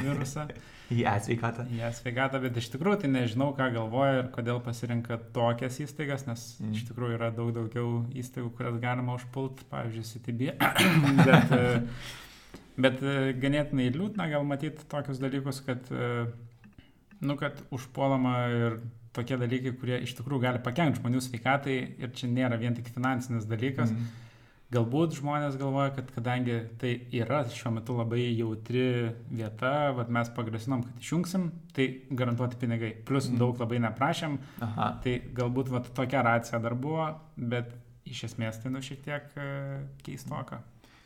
virusą. 0.00 0.48
Į 0.94 1.00
e-sveikatą. 1.10 1.64
Į 1.74 1.80
e-sveikatą, 1.88 2.38
bet 2.44 2.60
iš 2.60 2.68
tikrųjų 2.70 3.00
tai 3.02 3.08
nežinau, 3.10 3.48
ką 3.58 3.72
galvoja 3.74 4.20
ir 4.20 4.28
kodėl 4.34 4.60
pasirinka 4.62 5.18
tokias 5.34 5.80
įstaigas, 5.82 6.28
nes 6.28 6.44
mm. 6.60 6.76
iš 6.78 6.84
tikrųjų 6.92 7.16
yra 7.16 7.32
daug 7.34 7.50
daugiau 7.56 8.04
įstaigų, 8.14 8.52
kurias 8.54 8.78
galima 8.84 9.16
užpult, 9.18 9.64
pavyzdžiui, 9.72 10.06
CTB. 10.12 10.54
bet 11.26 11.56
Bet 12.76 13.00
e, 13.00 13.32
ganėtinai 13.40 13.88
liūdna 13.94 14.28
gal 14.28 14.44
matyti 14.44 14.84
tokius 14.90 15.20
dalykus, 15.20 15.62
kad, 15.64 15.88
e, 15.88 16.26
nu, 17.24 17.36
kad 17.40 17.62
užpuolama 17.72 18.36
ir 18.52 18.78
tokie 19.16 19.38
dalykai, 19.40 19.72
kurie 19.80 20.00
iš 20.04 20.12
tikrųjų 20.18 20.42
gali 20.42 20.60
pakengti 20.64 21.00
žmonių 21.00 21.22
sveikatai 21.24 21.76
ir 22.04 22.12
čia 22.16 22.28
nėra 22.28 22.60
vien 22.60 22.76
tik 22.76 22.90
finansinis 22.92 23.48
dalykas. 23.48 23.94
Mm. 23.94 24.10
Galbūt 24.74 25.14
žmonės 25.20 25.54
galvoja, 25.60 25.92
kad 25.94 26.08
kadangi 26.10 26.56
tai 26.80 26.96
yra 27.14 27.44
šiuo 27.46 27.70
metu 27.76 27.94
labai 27.94 28.24
jautri 28.34 29.12
vieta, 29.30 29.92
vat 29.94 30.10
mes 30.10 30.30
pagrasinom, 30.34 30.82
kad 30.82 31.04
išjungsim, 31.04 31.44
tai 31.76 31.86
garantuoti 32.10 32.58
pinigai. 32.58 32.90
Plus 33.06 33.28
mm. 33.30 33.38
daug 33.38 33.62
labai 33.62 33.78
neprašėm, 33.84 34.34
Aha. 34.66 34.88
tai 35.04 35.20
galbūt 35.36 35.70
vat 35.70 35.92
tokia 35.94 36.24
racija 36.26 36.58
dar 36.64 36.74
buvo, 36.74 37.12
bet 37.38 37.70
iš 38.10 38.24
esmės 38.32 38.58
tai 38.62 38.72
nu 38.74 38.82
šiek 38.82 39.04
tiek 39.06 39.28
uh, 39.38 39.84
keistoka. 40.02 40.64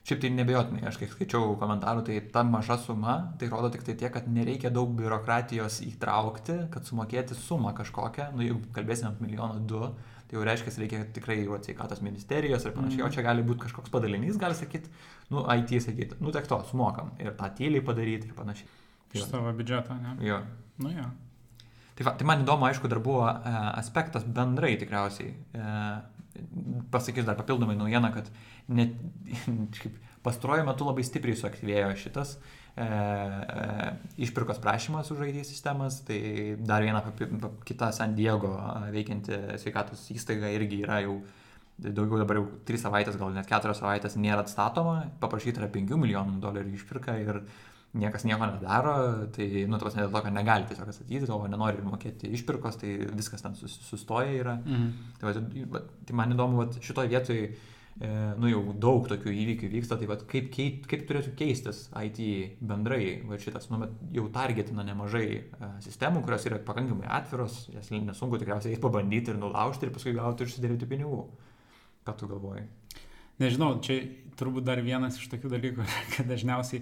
Šiaip 0.08 0.22
tai 0.22 0.30
nebejotinai, 0.32 0.86
aš 0.88 0.96
kiek 1.02 1.12
skaičiau 1.12 1.52
komentarų, 1.60 2.06
tai 2.06 2.16
ta 2.32 2.40
maža 2.48 2.78
suma, 2.80 3.18
tai 3.36 3.50
rodo 3.52 3.68
tik 3.74 3.84
tai 3.84 3.92
tiek, 4.00 4.12
kad 4.14 4.30
nereikia 4.32 4.72
daug 4.72 4.94
biurokratijos 4.96 5.82
įtraukti, 5.84 6.56
kad 6.72 6.88
sumokėti 6.88 7.36
sumą 7.36 7.74
kažkokią, 7.76 8.30
nu 8.32 8.46
jeigu 8.46 8.72
kalbėsime 8.72 9.12
apie 9.12 9.26
milijoną 9.26 9.60
du, 9.68 9.90
tai 10.30 10.38
jau 10.38 10.44
reiškia, 10.46 10.72
reikia 10.78 11.00
tikrai 11.14 11.40
jau 11.40 11.56
atsikatos 11.56 12.02
ministerijos 12.06 12.62
ir 12.62 12.74
panašiai, 12.76 13.02
mm. 13.02 13.08
o 13.08 13.14
čia 13.16 13.24
gali 13.26 13.42
būti 13.46 13.64
kažkoks 13.64 13.90
padalinys, 13.90 14.38
gali 14.38 14.54
sakyti, 14.54 14.92
nu 15.34 15.42
IT 15.56 15.72
sakyti, 15.82 16.20
nu 16.22 16.30
tiek 16.34 16.46
to, 16.46 16.60
sumokam 16.68 17.10
ir 17.18 17.34
tą 17.38 17.48
tyliai 17.58 17.82
padaryti 17.82 18.30
ir 18.30 18.36
panašiai. 18.38 18.70
Tai 19.10 19.18
Iš 19.18 19.26
savo 19.26 19.50
biudžeto, 19.58 19.96
ne? 19.98 20.14
Jo. 20.22 20.38
Nu 20.78 20.94
jo. 20.94 21.08
Tai, 21.98 22.06
va, 22.06 22.14
tai 22.14 22.28
man 22.30 22.44
įdomu, 22.44 22.68
aišku, 22.68 22.88
dar 22.88 23.02
buvo 23.02 23.26
e, 23.26 23.56
aspektas 23.74 24.22
bendrai 24.38 24.76
tikriausiai. 24.78 25.34
E, 25.34 25.74
pasakysiu 26.94 27.26
dar 27.26 27.36
papildomai 27.40 27.74
naujieną, 27.76 28.12
kad 28.14 28.30
net, 28.70 28.94
pastaruoju 30.26 30.68
metu 30.70 30.86
labai 30.86 31.02
stipriai 31.04 31.42
suaktyvėjo 31.42 31.90
šitas 32.04 32.36
e, 32.38 32.59
e, 32.76 32.86
išpirkos 34.26 34.60
prašymas 34.62 35.10
už 35.10 35.24
IT 35.28 35.46
sistemas, 35.48 36.00
tai 36.06 36.56
dar 36.58 36.84
viena 36.84 37.02
kita 37.66 37.92
San 37.92 38.14
Diego 38.14 38.54
veikianti 38.92 39.58
sveikatos 39.62 40.06
įstaiga 40.14 40.52
irgi 40.54 40.82
yra 40.84 41.00
jau 41.06 41.20
daugiau 41.80 42.20
dabar 42.20 42.40
jau 42.40 42.46
3 42.68 42.82
savaitės, 42.82 43.16
gal 43.16 43.32
net 43.32 43.48
4 43.48 43.74
savaitės 43.76 44.18
nėra 44.20 44.44
atstatoma, 44.44 45.06
paprašyta 45.22 45.62
yra 45.62 45.70
5 45.72 45.96
milijonų 45.96 46.40
dolerių 46.42 46.76
išpirka 46.76 47.16
ir 47.22 47.40
niekas 47.96 48.22
nieko 48.28 48.46
nedaro, 48.46 48.94
tai, 49.34 49.64
nu, 49.66 49.78
tas 49.82 49.96
ne 49.96 50.04
dėl 50.04 50.12
to, 50.12 50.20
kad 50.22 50.34
negali 50.34 50.68
tiesiog 50.68 50.92
atsakyti, 50.92 51.26
o 51.34 51.40
nenori 51.50 51.82
mokėti 51.82 52.30
išpirkos, 52.36 52.78
tai 52.82 52.92
viskas 53.16 53.42
ten 53.42 53.56
sustoja 53.58 54.30
yra. 54.36 54.60
Mhm. 54.60 55.16
Tai, 55.18 55.32
va, 55.72 55.82
tai 56.06 56.18
man 56.20 56.36
įdomu, 56.36 56.60
va, 56.60 56.68
šitoje 56.84 57.10
vietoje 57.10 57.48
E, 57.50 57.79
nu 58.40 58.48
jau 58.48 58.60
daug 58.80 59.04
tokių 59.10 59.32
įvykių 59.42 59.68
vyksta, 59.74 59.98
tai 60.00 60.06
vat, 60.08 60.22
kaip, 60.28 60.46
kaip, 60.54 60.86
kaip 60.88 61.02
turėtų 61.08 61.34
keistis 61.36 61.82
IT 61.92 62.20
bendrai, 62.64 63.18
va 63.28 63.36
šitas, 63.40 63.68
nu, 63.68 63.90
jau 64.16 64.24
targetina 64.32 64.86
nemažai 64.88 65.26
uh, 65.42 65.74
sistemų, 65.84 66.22
kurios 66.24 66.46
yra 66.48 66.62
pakankamai 66.64 67.10
atviros, 67.12 67.66
jas 67.74 67.92
nesunku 67.92 68.40
tikriausiai 68.40 68.80
pabandyti 68.86 69.34
ir 69.34 69.40
nulaužti 69.42 69.88
ir 69.88 69.92
paskui 69.92 70.16
gauti 70.16 70.46
ir 70.46 70.52
susidėlėti 70.52 70.88
pinigų. 70.88 71.20
Ką 72.08 72.16
tu 72.16 72.30
galvoji? 72.30 72.64
Nežinau, 73.40 73.74
čia 73.84 74.00
turbūt 74.40 74.64
dar 74.64 74.80
vienas 74.84 75.20
iš 75.20 75.28
tokių 75.34 75.52
dalykų, 75.58 75.88
kad 76.16 76.32
dažniausiai 76.32 76.80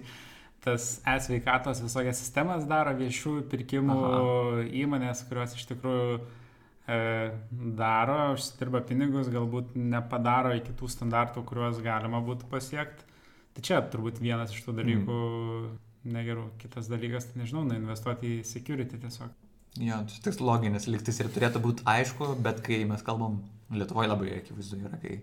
tas 0.63 0.97
e-sveikatos 1.07 1.83
visokias 1.83 2.19
sistemas 2.19 2.63
daro 2.67 2.95
viešųjų 2.95 3.43
pirkimų 3.51 3.95
Aha. 4.07 4.67
įmonės, 4.85 5.27
kurios 5.27 5.59
iš 5.59 5.67
tikrųjų 5.73 6.19
E, 6.19 6.48
daro, 6.89 8.17
užsidirba 8.33 8.81
pinigus, 8.87 9.29
galbūt 9.33 9.75
nepadaro 9.77 10.55
iki 10.57 10.73
tų 10.77 10.89
standartų, 10.89 11.43
kuriuos 11.45 11.81
galima 11.85 12.21
būtų 12.25 12.49
pasiekti. 12.49 13.05
Tai 13.53 13.65
čia 13.65 13.81
turbūt 13.91 14.21
vienas 14.23 14.53
iš 14.55 14.63
tų 14.65 14.75
dalykų 14.79 15.17
mm. 15.17 15.77
negerų. 16.15 16.47
Kitas 16.61 16.89
dalykas, 16.89 17.29
tai 17.29 17.43
nežinau, 17.43 17.65
na, 17.67 17.77
investuoti 17.81 18.39
į 18.39 18.47
security 18.47 19.01
tiesiog. 19.01 19.33
Jo, 19.79 19.99
tai 20.09 20.21
toks 20.25 20.39
loginis 20.41 20.87
liktis 20.89 21.19
ir 21.21 21.29
turėtų 21.33 21.61
būti 21.63 21.85
aišku, 21.87 22.33
bet 22.45 22.63
kai 22.65 22.81
mes 22.89 23.05
kalbam, 23.05 23.41
Lietuvoje 23.69 24.09
labai 24.09 24.31
akivaizdu 24.33 24.79
yra, 24.81 24.97
kai, 24.97 25.19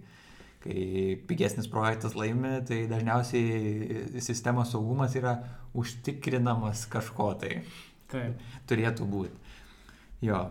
kai 0.63 0.83
pigesnis 1.27 1.67
projektas 1.67 2.13
laimi, 2.15 2.61
tai 2.69 2.85
dažniausiai 2.87 4.21
sistemos 4.23 4.71
saugumas 4.71 5.17
yra 5.19 5.33
užtikrinamas 5.75 6.85
kažko 6.93 7.33
tai. 7.41 7.57
Taip. 8.13 8.39
Turėtų 8.71 9.09
būti. 9.11 9.35
Jo. 10.23 10.45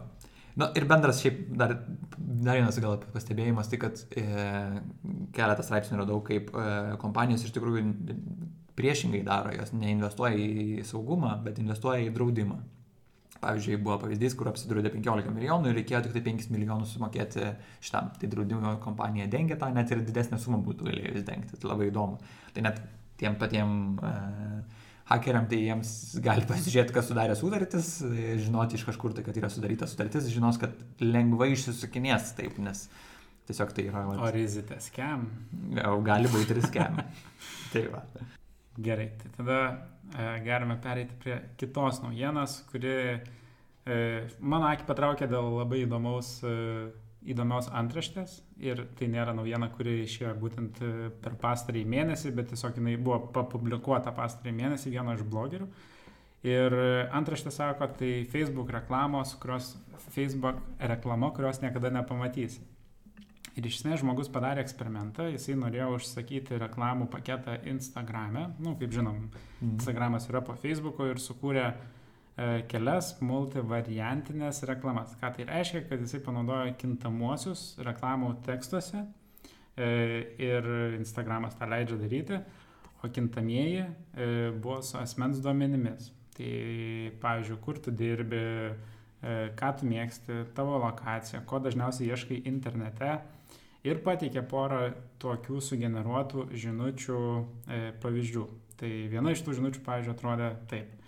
Na 0.56 0.70
ir 0.78 0.86
bendras 0.88 1.20
šiaip 1.20 1.50
dar, 1.60 1.74
dar 2.16 2.56
vienas 2.56 2.78
gal 2.80 3.02
pastebėjimas, 3.12 3.68
tai 3.72 3.80
kad 3.82 4.00
e, 4.16 4.24
keletas 5.36 5.68
straipsnių 5.68 6.00
radau, 6.00 6.22
kaip 6.24 6.54
e, 6.56 6.70
kompanijos 7.02 7.44
iš 7.44 7.52
tikrųjų 7.58 7.84
priešingai 8.80 9.22
daro, 9.28 9.52
jos 9.56 9.74
neinvestuoja 9.76 10.40
į 10.40 10.86
saugumą, 10.88 11.34
bet 11.44 11.60
investuoja 11.64 12.06
į 12.06 12.14
draudimą. 12.16 12.62
Pavyzdžiui, 13.42 13.82
buvo 13.84 13.98
pavyzdys, 14.00 14.34
kur 14.40 14.48
apsidraudė 14.50 14.94
15 14.94 15.34
milijonų 15.36 15.70
ir 15.70 15.78
reikėjo 15.82 16.06
tik 16.06 16.16
tai 16.16 16.24
5 16.24 16.48
milijonus 16.56 16.96
sumokėti 16.96 17.50
šitam. 17.84 18.14
Tai 18.20 18.30
draudimo 18.32 18.78
kompanija 18.84 19.28
dengia 19.32 19.60
tą, 19.60 19.70
net 19.76 19.92
ir 19.92 20.06
didesnę 20.08 20.40
sumą 20.42 20.62
būtų 20.66 20.88
galėjus 20.88 21.28
dengti. 21.28 21.60
Tai 21.60 21.74
labai 21.74 21.90
įdomu. 21.92 22.18
Tai 22.56 22.64
net 22.64 22.80
tiem 23.20 23.36
patiem 23.40 23.76
uh, 24.00 24.85
hakeriam, 25.10 25.46
tai 25.50 25.60
jiems 25.62 25.90
gali 26.24 26.48
pasižiūrėti, 26.50 26.94
kas 26.96 27.10
sudarė 27.12 27.36
sutartis, 27.38 27.90
žinoti 28.42 28.80
iš 28.80 28.86
kažkur 28.88 29.14
tai, 29.16 29.26
kad 29.28 29.38
yra 29.38 29.52
sudaryta 29.54 29.90
sutartis, 29.90 30.30
žinos, 30.34 30.58
kad 30.62 30.74
lengvai 31.04 31.52
išsisukinės 31.54 32.34
taip, 32.40 32.58
nes 32.64 32.88
tiesiog 33.46 33.76
tai 33.78 33.88
yra... 33.92 34.06
Vat, 34.10 34.24
o 34.26 34.32
rizite 34.34 34.80
scam? 34.82 35.28
O 35.92 36.00
gali 36.06 36.32
būti 36.34 36.58
ir 36.58 36.64
scam. 36.66 36.98
tai 37.74 37.86
va. 37.94 38.02
Gerai, 38.82 39.12
tai 39.22 39.32
tada 39.38 39.60
e, 40.10 40.26
galime 40.44 40.80
pereiti 40.84 41.16
prie 41.22 41.38
kitos 41.60 42.02
naujienos, 42.04 42.58
kuri 42.72 42.96
e, 42.98 44.00
mano 44.42 44.72
akį 44.72 44.90
patraukė 44.90 45.30
dėl 45.32 45.54
labai 45.62 45.86
įdomaus 45.86 46.40
e, 46.44 46.56
įdomios 47.32 47.67
antraštės 47.74 48.38
ir 48.62 48.84
tai 49.00 49.10
nėra 49.12 49.34
naujiena, 49.36 49.70
kuri 49.74 50.01
išėjo 50.03 50.36
būtent 50.41 50.82
e, 50.84 50.91
per 51.24 51.38
pastarąjį 51.41 51.88
mėnesį, 51.96 52.32
bet 52.38 52.51
tiesiog 52.53 52.77
jinai 52.79 52.96
buvo 53.01 53.20
papublikuota 53.36 54.13
pastarąjį 54.15 54.55
mėnesį 54.60 54.94
vieno 54.94 55.15
iš 55.17 55.25
blogerių. 55.29 55.67
Ir 56.46 56.75
antraštė 57.17 57.50
sako, 57.50 57.88
tai 57.98 58.12
Facebook 58.29 58.70
reklamos, 58.70 59.32
kurios, 59.41 59.72
Facebook 60.13 60.60
reklama, 60.77 61.32
kurios 61.34 61.58
niekada 61.63 61.89
nepamatysi. 61.96 62.62
Ir 63.55 63.65
iš 63.65 63.79
esmės 63.79 64.03
žmogus 64.03 64.29
padarė 64.29 64.62
eksperimentą, 64.62 65.25
jisai 65.32 65.55
norėjo 65.58 65.96
užsakyti 65.96 66.60
reklamų 66.62 67.08
paketą 67.10 67.55
Instagram'e, 67.72 68.50
na, 68.51 68.62
nu, 68.62 68.75
kaip 68.77 68.94
žinom, 68.94 69.25
mhm. 69.25 69.77
Instagramas 69.79 70.29
yra 70.29 70.44
po 70.46 70.58
Facebook'o 70.60 71.08
ir 71.10 71.22
sukūrė 71.24 71.70
uh, 71.72 71.95
kelias 72.68 73.13
multivariantinės 73.24 74.63
reklamas. 74.68 75.13
Ką 75.22 75.32
tai 75.38 75.46
reiškia, 75.48 75.86
kad 75.88 76.01
jisai 76.04 76.20
panaudoja 76.24 76.74
kintamuosius 76.80 77.77
reklamų 77.86 78.34
tekstuose 78.44 79.06
e, 79.06 79.88
ir 80.44 80.68
Instagramas 80.98 81.56
tą 81.56 81.70
leidžia 81.72 82.00
daryti, 82.01 82.42
o 83.04 83.12
kintamieji 83.12 83.86
e, 83.86 84.27
buvo 84.51 84.82
su 84.84 84.98
asmens 85.00 85.39
duomenimis. 85.44 86.12
Tai 86.36 86.51
pavyzdžiui, 87.22 87.62
kur 87.63 87.80
tu 87.80 87.94
dirbi, 87.96 88.44
ką 89.56 89.70
tu 89.80 89.88
mėgsti, 89.88 90.42
tavo 90.58 90.75
lokacija, 90.84 91.39
ko 91.48 91.62
dažniausiai 91.63 92.12
ieškai 92.12 92.42
internete 92.51 93.13
ir 93.88 94.01
pateikė 94.04 94.44
porą 94.51 94.89
tokių 95.24 95.62
sugeneruotų 95.63 96.50
žinučių 96.51 97.22
pavyzdžių. 98.04 98.46
Tai 98.75 98.92
viena 99.15 99.32
iš 99.32 99.46
tų 99.48 99.56
žinučių, 99.62 99.86
pavyzdžiui, 99.88 100.13
atrodė 100.18 100.51
taip 100.68 101.05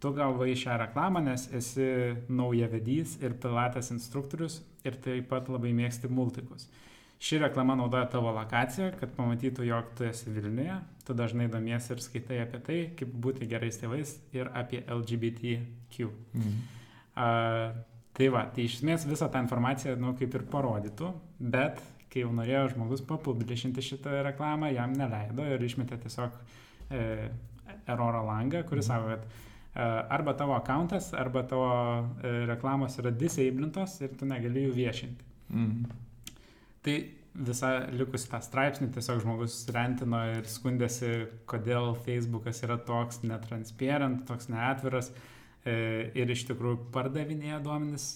tu 0.00 0.12
gavai 0.16 0.52
šią 0.58 0.76
reklamą, 0.84 1.22
nes 1.24 1.46
esi 1.56 1.86
naujavedys 2.28 3.16
ir 3.24 3.36
pilates 3.40 3.90
instruktorius 3.94 4.60
ir 4.84 4.98
taip 5.02 5.30
pat 5.30 5.48
labai 5.52 5.72
mėgsti 5.76 6.10
multikus. 6.12 6.68
Ši 7.16 7.38
reklama 7.40 7.74
naudoja 7.78 8.04
tavo 8.12 8.28
lokaciją, 8.36 8.90
kad 9.00 9.14
pamatytų, 9.16 9.64
jog 9.64 9.88
tu 9.96 10.04
esi 10.04 10.28
Vilniuje, 10.34 10.76
tu 11.06 11.14
dažnai 11.16 11.46
domiesi 11.48 11.94
ir 11.94 12.02
skaitai 12.04 12.42
apie 12.42 12.60
tai, 12.66 12.78
kaip 12.98 13.14
būti 13.24 13.48
gerais 13.48 13.80
tėvais 13.80 14.12
ir 14.36 14.50
apie 14.52 14.82
LGBTQ. 14.84 16.10
Mhm. 16.36 16.58
Uh, 17.16 17.78
tai 18.16 18.28
va, 18.32 18.44
tai 18.52 18.66
iš 18.68 18.82
esmės 18.82 19.08
visą 19.08 19.30
tą 19.32 19.40
informaciją, 19.46 19.96
nu, 20.00 20.12
kaip 20.18 20.36
ir 20.36 20.44
parodytų, 20.52 21.08
bet 21.40 21.80
kai 22.12 22.22
jau 22.26 22.34
norėjo 22.36 22.74
žmogus 22.74 23.02
papublišinti 23.08 23.84
šitą 23.84 24.20
reklamą, 24.24 24.70
jam 24.72 24.92
neleido 24.96 25.44
ir 25.48 25.64
išmetė 25.64 25.98
tiesiog 26.04 26.36
e, 26.88 27.02
eroro 27.92 28.22
langą, 28.24 28.62
kuris 28.68 28.88
mhm. 28.88 28.92
sako, 28.92 29.16
kad 29.16 29.45
arba 29.76 30.32
tavo 30.34 30.54
akantas, 30.56 31.12
arba 31.14 31.42
tavo 31.42 31.68
e, 32.22 32.46
reklamos 32.46 32.96
yra 32.98 33.10
disablintos 33.12 33.98
ir 34.00 34.16
tu 34.16 34.28
negali 34.28 34.66
jų 34.66 34.72
viešinti. 34.76 35.26
Mm. 35.52 35.82
Tai 36.86 36.96
visą 37.46 37.72
likusi 37.92 38.30
tą 38.32 38.40
straipsnį 38.40 38.88
tiesiog 38.94 39.20
žmogus 39.24 39.58
rentino 39.74 40.22
ir 40.32 40.48
skundėsi, 40.48 41.10
kodėl 41.50 41.92
Facebookas 42.06 42.62
yra 42.64 42.78
toks 42.88 43.20
netransparent, 43.26 44.24
toks 44.28 44.48
neatviras 44.52 45.12
e, 45.12 45.76
ir 46.16 46.32
iš 46.32 46.46
tikrųjų 46.52 46.88
pardavinėja 46.96 47.60
duomenis. 47.64 48.08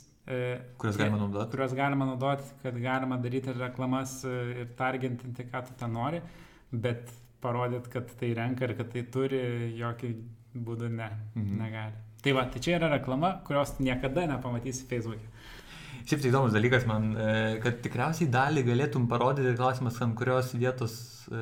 Kuriuos 0.81 0.97
galima 1.00 1.19
naudoti. 1.19 1.50
Kuriuos 1.52 1.73
galima 1.75 2.07
naudoti, 2.07 2.52
kad 2.62 2.76
galima 2.81 3.17
daryti 3.21 3.52
reklamas 3.57 4.21
ir 4.25 4.69
targinti, 4.79 5.49
ką 5.50 5.64
tu 5.67 5.75
ten 5.81 5.97
nori, 5.97 6.21
bet 6.71 7.11
parodyt, 7.43 7.88
kad 7.90 8.12
tai 8.21 8.31
renka 8.37 8.69
ir 8.69 8.76
kad 8.79 8.93
tai 8.93 9.02
turi 9.12 9.40
jokį 9.81 10.12
būdu 10.54 10.90
ne, 10.92 11.11
mhm. 11.35 11.59
negali. 11.61 12.07
Tai 12.21 12.37
va, 12.37 12.45
tai 12.52 12.61
čia 12.61 12.76
yra 12.76 12.90
reklama, 12.92 13.38
kurios 13.47 13.78
niekada 13.80 14.26
nepamatysi 14.28 14.85
Facebook'e. 14.90 15.28
Šiaip 16.09 16.23
tai 16.23 16.30
įdomus 16.30 16.54
dalykas 16.54 16.87
man, 16.88 17.11
e, 17.12 17.33
kad 17.62 17.80
tikriausiai 17.85 18.30
dalį 18.33 18.62
galėtum 18.66 19.04
parodyti 19.11 19.52
klausimas, 19.59 19.99
ant 20.04 20.16
kurios 20.16 20.52
vietos, 20.57 20.95
e, 21.28 21.40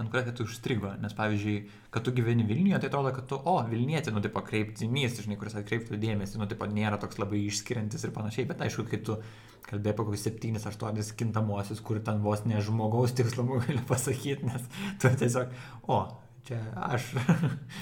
ant 0.00 0.10
kurios 0.10 0.30
tu 0.36 0.46
užstrigo. 0.46 0.90
Nes 1.02 1.14
pavyzdžiui, 1.16 1.56
kad 1.94 2.04
tu 2.06 2.14
gyveni 2.16 2.46
Vilniuje, 2.48 2.80
tai 2.82 2.90
atrodo, 2.90 3.12
kad 3.14 3.28
tu, 3.30 3.38
o, 3.38 3.56
Vilnietė, 3.70 4.14
nu, 4.14 4.22
tipo, 4.24 4.42
kreiptinys, 4.46 5.20
žinai, 5.22 5.38
kuris 5.40 5.54
atkreiptų 5.60 6.00
dėmesį, 6.02 6.40
nu, 6.42 6.48
tipo, 6.50 6.66
nėra 6.70 6.98
toks 7.00 7.20
labai 7.22 7.44
išskiriantis 7.46 8.06
ir 8.06 8.14
panašiai, 8.16 8.48
bet 8.50 8.64
aišku, 8.66 8.88
kai 8.90 9.02
tu 9.06 9.20
kalbėjai 9.70 9.94
apie 9.94 10.06
kokius 10.08 10.26
7-8 10.26 11.14
kintamosius, 11.20 11.84
kur 11.84 12.02
ten 12.04 12.20
vos 12.24 12.42
ne 12.48 12.58
žmogaus 12.64 13.14
tikslumų 13.18 13.60
gali 13.68 13.84
pasakyti, 13.88 14.50
nes 14.50 14.66
tu 15.00 15.14
tiesiog, 15.22 15.54
o, 15.86 16.02
čia 16.46 16.60
aš. 16.90 17.10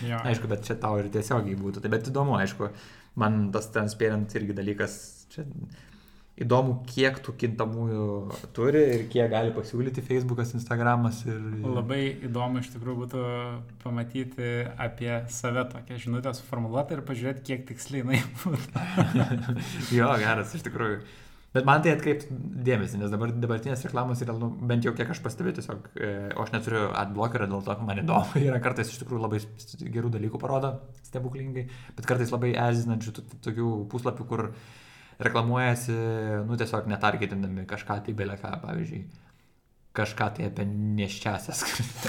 Ja. 0.06 0.22
aišku, 0.28 0.50
bet 0.50 0.64
čia 0.68 0.78
tau 0.80 0.98
ir 1.00 1.10
tiesiogiai 1.12 1.58
būtų. 1.58 1.84
Tai 1.84 1.92
bet 1.92 2.08
įdomu, 2.10 2.38
aišku, 2.38 2.70
man 3.20 3.48
tas 3.54 3.70
transparent 3.74 4.34
irgi 4.38 4.56
dalykas, 4.56 4.98
čia 5.34 5.46
įdomu, 6.38 6.78
kiek 6.86 7.18
tų 7.24 7.34
kintamųjų 7.40 8.08
turi 8.56 8.82
ir 8.94 9.04
kiek 9.10 9.30
gali 9.32 9.50
pasiūlyti 9.56 10.04
Facebookas, 10.06 10.54
Instagramas. 10.58 11.24
Ir... 11.26 11.38
Labai 11.66 12.02
įdomu 12.28 12.62
iš 12.62 12.70
tikrųjų 12.74 12.98
būtų 13.04 13.22
pamatyti 13.82 14.52
apie 14.78 15.10
save 15.34 15.66
tokią 15.72 15.98
žinutę 16.04 16.34
suformuoluotą 16.38 16.98
ir 16.98 17.06
pažiūrėti, 17.08 17.46
kiek 17.48 17.64
tiksliai 17.72 18.04
jinai 18.04 18.22
būtų. 18.44 18.84
jo, 19.98 20.12
geras, 20.22 20.54
iš 20.54 20.68
tikrųjų. 20.68 21.00
Bet 21.56 21.64
man 21.64 21.80
tai 21.80 21.94
atkreipti 21.94 22.34
dėmesį, 22.66 22.98
nes 23.00 23.12
dabar 23.12 23.30
dabartinės 23.32 23.86
reklamos 23.86 24.20
yra, 24.20 24.34
nu, 24.36 24.50
bent 24.68 24.84
jau 24.84 24.92
kiek 24.96 25.08
aš 25.14 25.22
pastebėjau, 25.24 25.56
tiesiog, 25.56 25.86
e, 25.96 26.10
o 26.36 26.44
aš 26.44 26.52
neturiu 26.52 26.82
adblockerio, 26.92 27.46
dėl 27.48 27.62
to 27.64 27.76
man 27.88 28.02
įdomu, 28.02 28.42
yra 28.48 28.58
kartais 28.64 28.92
iš 28.92 29.00
tikrųjų 29.00 29.22
labai 29.24 29.40
gerų 29.96 30.12
dalykų 30.18 30.40
parodo, 30.42 30.74
stebuklingai, 31.08 31.64
bet 31.96 32.10
kartais 32.10 32.34
labai 32.34 32.52
erzinančių 32.52 33.14
tokių 33.46 33.70
puslapių, 33.94 34.28
kur 34.28 34.44
reklamuojasi, 35.24 35.96
nu, 36.50 36.60
tiesiog 36.60 36.92
netargetindami 36.92 37.64
kažką 37.70 38.02
tai 38.04 38.14
belėką, 38.20 38.52
pavyzdžiui 38.66 39.02
kažką 39.98 40.28
tai 40.36 40.48
apie 40.48 40.64
neščiasias. 40.68 41.62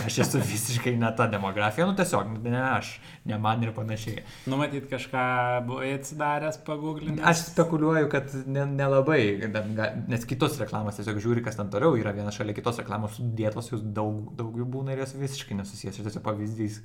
aš 0.06 0.18
esu 0.26 0.42
visiškai 0.44 0.94
ne 1.00 1.10
ta 1.18 1.28
demografija, 1.32 1.88
nu 1.90 1.96
tiesiog, 1.98 2.32
ne 2.46 2.62
aš, 2.62 2.92
ne 3.30 3.40
man 3.42 3.64
ir 3.66 3.74
panašiai. 3.76 4.24
Numatyt 4.52 4.90
kažką 4.92 5.24
buvai 5.68 5.94
atsidaręs, 5.98 6.60
paguglinti. 6.68 7.24
Aš 7.32 7.48
spekuliuoju, 7.50 8.10
kad 8.12 8.36
nelabai, 8.50 9.22
ne 9.46 9.88
nes 10.12 10.28
kitos 10.30 10.60
reklamos 10.62 11.00
tiesiog 11.00 11.22
žiūri, 11.24 11.46
kas 11.46 11.58
ten 11.60 11.72
toliau 11.74 11.98
yra 12.00 12.14
viena 12.18 12.34
šalia 12.36 12.58
kitos 12.58 12.82
reklamos 12.84 13.18
sudėtos, 13.18 13.72
jūs 13.74 13.88
daug, 13.96 14.30
daug 14.38 14.60
jų 14.60 14.70
būna 14.78 14.94
ir 14.94 15.04
jos 15.06 15.18
visiškai 15.18 15.58
nesusijęs, 15.62 15.98
čia 15.98 16.06
tiesiog 16.10 16.26
pavyzdys. 16.26 16.84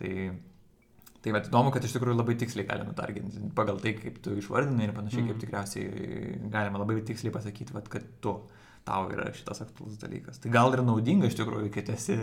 Tai, 0.00 0.16
Tai 1.24 1.32
va, 1.32 1.40
įdomu, 1.40 1.70
kad 1.72 1.80
iš 1.86 1.94
tikrųjų 1.94 2.18
labai 2.18 2.34
tiksliai 2.36 2.66
galima 2.68 2.90
nutarginti, 2.90 3.38
pagal 3.56 3.78
tai, 3.80 3.94
kaip 3.96 4.18
tu 4.20 4.34
išvardinai 4.36 4.90
ir 4.90 4.90
panašiai, 4.92 5.22
mm. 5.22 5.30
kaip 5.30 5.38
tikriausiai 5.40 6.34
galima 6.52 6.82
labai 6.82 6.98
tiksliai 7.08 7.32
pasakyti, 7.32 7.72
va, 7.72 7.80
kad 7.88 8.04
tu. 8.20 8.34
Uh, 8.34 8.63
tau 8.84 9.08
yra 9.12 9.30
šitas 9.34 9.62
aktualus 9.64 9.98
dalykas. 10.00 10.40
Tai 10.42 10.52
gal 10.52 10.74
ir 10.76 10.84
naudinga 10.84 11.30
iš 11.30 11.38
tikrųjų, 11.38 11.70
kai 11.72 11.84
esi 11.94 12.18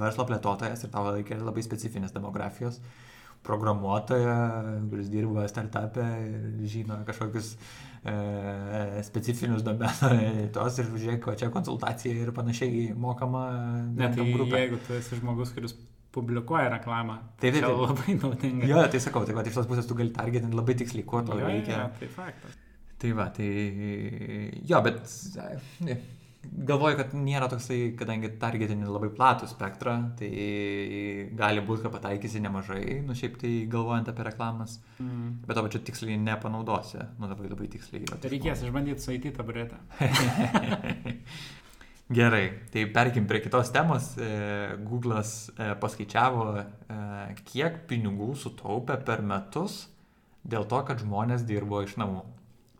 verslo 0.00 0.26
plėtotojas 0.28 0.84
ir 0.84 0.92
tau 0.92 1.08
reikia 1.10 1.40
labai 1.40 1.64
specifinės 1.64 2.14
demografijos, 2.14 2.80
programuotoją, 3.44 4.36
kuris 4.90 5.08
dirba 5.12 5.46
startupę 5.48 6.04
ir 6.24 6.68
žino 6.70 7.00
kažkokius 7.08 7.50
e, 8.08 8.14
specifinius 9.04 9.64
domenų 9.66 10.46
tos 10.56 10.80
ir 10.80 10.92
žiūrėk, 10.92 11.28
čia 11.40 11.50
konsultacija 11.52 12.24
ir 12.24 12.32
panašiai 12.36 12.86
mokama. 12.96 13.48
Net 13.98 14.16
tai 14.16 14.28
jeigu 14.28 14.80
tu 14.86 14.96
esi 14.96 15.20
žmogus, 15.20 15.52
kuris 15.56 15.76
publikuoja 16.14 16.68
reklamą. 16.76 17.18
Tai 17.40 17.52
tai 17.52 17.64
labai 17.64 18.18
naudinga. 18.20 18.68
Jo, 18.70 18.84
tai 18.90 19.00
sakau, 19.02 19.24
tai 19.26 19.36
va, 19.36 19.44
iš 19.44 19.58
tos 19.58 19.68
pusės 19.70 19.88
tu 19.88 19.96
gali 19.98 20.14
targetinti 20.14 20.56
labai 20.56 20.76
tiksliai, 20.80 21.06
ko 21.08 21.24
tau 21.26 21.40
reikia. 21.40 21.80
Jo, 21.80 21.88
tai 22.00 22.12
faktas. 22.20 22.60
Tai 23.04 23.10
va, 23.12 23.28
tai 23.36 23.48
jo, 24.64 24.78
bet 24.80 25.02
ne, 25.84 25.96
galvoju, 26.44 26.96
kad 26.98 27.10
nėra 27.16 27.48
toksai, 27.52 27.78
kadangi 27.98 28.30
targetini 28.40 28.86
labai 28.88 29.10
platų 29.12 29.48
spektrą, 29.50 29.96
tai 30.18 30.30
gali 31.36 31.64
būti, 31.66 31.84
kad 31.84 31.92
pataikysi 31.98 32.40
nemažai, 32.44 33.02
nu 33.04 33.16
šiaip 33.18 33.36
tai 33.42 33.52
galvojant 33.70 34.08
apie 34.08 34.24
reklamas, 34.28 34.78
mm. 35.02 35.26
bet 35.44 35.58
to 35.58 35.66
pačiu 35.66 35.82
tiksliai 35.84 36.16
nepanaudosi, 36.22 37.02
nu 37.20 37.28
labai 37.28 37.50
labai 37.50 37.68
tiksliai. 37.74 38.08
Tai 38.14 38.32
reikės 38.32 38.64
išbandyti 38.64 39.04
su 39.04 39.12
IT 39.18 39.28
taburetę. 39.36 39.80
Gerai, 42.14 42.44
tai 42.72 42.84
perkim 42.92 43.24
prie 43.28 43.40
kitos 43.40 43.70
temos. 43.72 44.10
E, 44.20 44.76
Google'as 44.84 45.48
e, 45.56 45.70
paskaičiavo, 45.80 46.44
e, 46.60 46.96
kiek 47.48 47.86
pinigų 47.88 48.34
sutaupė 48.36 48.98
per 49.08 49.24
metus 49.24 49.86
dėl 50.44 50.68
to, 50.68 50.82
kad 50.84 51.00
žmonės 51.00 51.46
dirbo 51.48 51.80
iš 51.84 51.96
namų. 51.96 52.20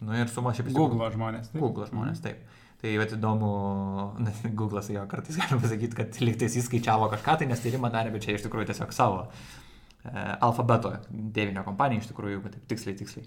Nu 0.03 0.17
ir 0.19 0.31
suma 0.33 0.55
šiaip. 0.57 0.73
Google 0.75 1.09
žmonės. 1.15 1.51
Taip. 1.53 1.63
Google 1.63 1.89
žmonės, 1.91 2.21
mhm. 2.21 2.25
taip. 2.27 2.63
Tai 2.85 2.95
bet 3.01 3.15
įdomu, 3.17 3.51
Google'as 4.59 4.91
jo 4.93 5.05
kartais 5.09 5.39
galima 5.41 5.63
pasakyti, 5.63 5.97
kad 5.97 6.19
liktais 6.21 6.57
įskaičiavo 6.61 7.09
kažką, 7.15 7.39
tai 7.41 7.49
nes 7.49 7.63
tyrimą 7.63 7.89
darė, 7.95 8.13
bet 8.13 8.27
čia 8.27 8.35
iš 8.37 8.45
tikrųjų 8.45 8.69
tiesiog 8.73 8.93
savo. 8.93 9.23
Alfabeto 10.45 10.91
dėvinio 11.09 11.63
kompanija 11.65 12.03
iš 12.03 12.11
tikrųjų, 12.11 12.43
bet 12.45 12.59
taip 12.59 12.67
tiksliai, 12.75 12.99
tiksliai. 12.99 13.25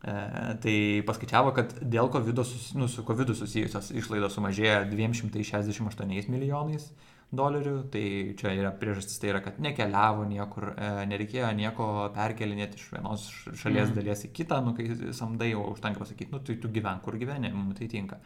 E, 0.00 0.12
tai 0.60 0.74
paskaičiavo, 1.08 1.52
kad 1.56 1.72
dėl 1.80 2.10
COVID, 2.12 2.42
nu, 2.80 2.88
su 2.88 3.04
COVID 3.08 3.32
susijusios 3.36 3.90
išlaidos 3.96 4.36
sumažėjo 4.36 4.82
268 4.92 6.28
milijonais 6.32 6.90
dolerių, 7.36 7.74
tai 7.92 8.04
čia 8.38 8.52
yra 8.58 8.72
priežastis, 8.74 9.20
tai 9.22 9.30
yra, 9.30 9.40
kad 9.44 9.60
nekeliavo 9.62 10.24
niekur, 10.28 10.72
e, 10.74 10.90
nereikėjo 11.10 11.50
nieko 11.58 11.86
perkelinėti 12.14 12.80
iš 12.80 12.88
vienos 12.96 13.26
šalies 13.46 13.90
mm. 13.90 13.96
dalies 13.98 14.24
į 14.26 14.32
kitą, 14.34 14.58
nu, 14.66 14.74
kai 14.74 14.88
samdai, 15.16 15.52
o 15.58 15.68
užtenka 15.70 16.02
pasakyti, 16.02 16.32
nu, 16.34 16.42
tai 16.46 16.58
tu 16.62 16.70
gyven, 16.74 17.02
kur 17.04 17.18
gyveni, 17.20 17.52
mums 17.54 17.78
tai 17.78 17.90
tinka. 17.92 18.18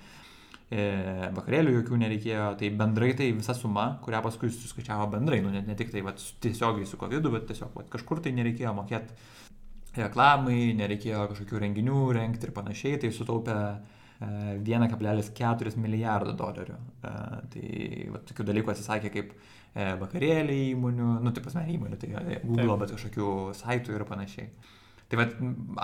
E, 0.72 0.84
vakarėlių 1.36 1.74
jokių 1.76 2.00
nereikėjo, 2.00 2.46
tai 2.60 2.70
bendrai 2.72 3.12
tai 3.18 3.28
visa 3.36 3.52
suma, 3.56 3.90
kurią 4.04 4.22
paskui 4.24 4.48
suskaičiavo 4.54 5.10
bendrai, 5.12 5.42
nu, 5.44 5.52
ne, 5.52 5.60
ne 5.68 5.76
tik 5.76 5.92
tai 5.92 6.00
vat, 6.06 6.22
tiesiogiai 6.42 6.88
su 6.88 7.00
COVID, 7.00 7.28
bet 7.36 7.44
tiesiog 7.52 7.76
vat, 7.76 7.90
kažkur 7.92 8.24
tai 8.24 8.32
nereikėjo 8.38 8.72
mokėti 8.78 10.00
reklamai, 10.00 10.72
nereikėjo 10.80 11.28
kažkokių 11.30 11.60
renginių 11.66 11.98
rengti 12.16 12.48
ir 12.48 12.54
panašiai, 12.56 12.96
tai 13.04 13.12
sutaupė 13.14 13.58
1,4 14.64 15.70
e, 15.70 15.80
milijardo 15.80 16.34
dolerių. 16.38 16.76
E, 16.76 17.12
tai 17.54 17.66
va, 18.14 18.22
tokių 18.30 18.46
dalykų 18.50 18.72
atsisakė 18.72 19.12
kaip 19.14 19.34
e, 19.34 19.90
vakarėliai 20.00 20.70
įmonių, 20.72 21.10
nu, 21.24 21.34
tai 21.34 21.44
pasme 21.44 21.66
įmonių, 21.74 22.00
tai 22.00 22.10
Google, 22.14 22.72
Taip. 22.74 22.80
bet 22.84 22.96
kažkokių 22.96 23.30
saitų 23.60 23.96
ir 23.98 24.06
panašiai. 24.08 24.50
Tai 25.12 25.20
va, 25.20 25.28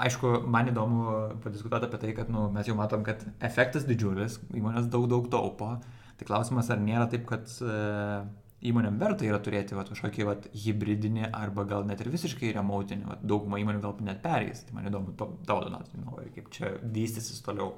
aišku, 0.06 0.35
man 0.50 0.70
įdomu 0.73 1.16
padiskutuoti 1.44 1.90
apie 1.90 2.02
tai, 2.02 2.12
kad 2.16 2.30
nu, 2.32 2.49
mes 2.54 2.68
jau 2.70 2.76
matom, 2.78 3.04
kad 3.06 3.23
efektas 3.47 3.87
didžiulis, 3.88 4.40
įmonės 4.56 4.88
daug 4.92 5.09
daug 5.11 5.28
taupo. 5.32 5.75
Tai 6.20 6.28
klausimas, 6.28 6.68
ar 6.73 6.80
nėra 6.82 7.06
taip, 7.09 7.25
kad 7.28 7.49
įmonėm 8.61 8.99
verta 9.00 9.25
yra 9.25 9.38
turėti 9.42 9.76
vat, 9.76 9.88
kažkokį 9.92 10.26
vat, 10.28 10.49
hybridinį 10.64 11.30
arba 11.37 11.64
gal 11.68 11.87
net 11.88 12.02
ir 12.02 12.11
visiškai 12.12 12.52
remotinį, 12.56 13.06
vat, 13.09 13.23
daugumą 13.25 13.61
įmonių 13.62 13.80
gal 13.85 13.97
net 14.04 14.20
perės. 14.25 14.64
Tai 14.66 14.76
man 14.76 14.90
įdomu, 14.90 15.14
tavo 15.16 15.64
donatai, 15.64 16.00
nu, 16.02 16.18
kaip 16.37 16.50
čia 16.54 16.75
vystysis 16.82 17.40
toliau. 17.47 17.73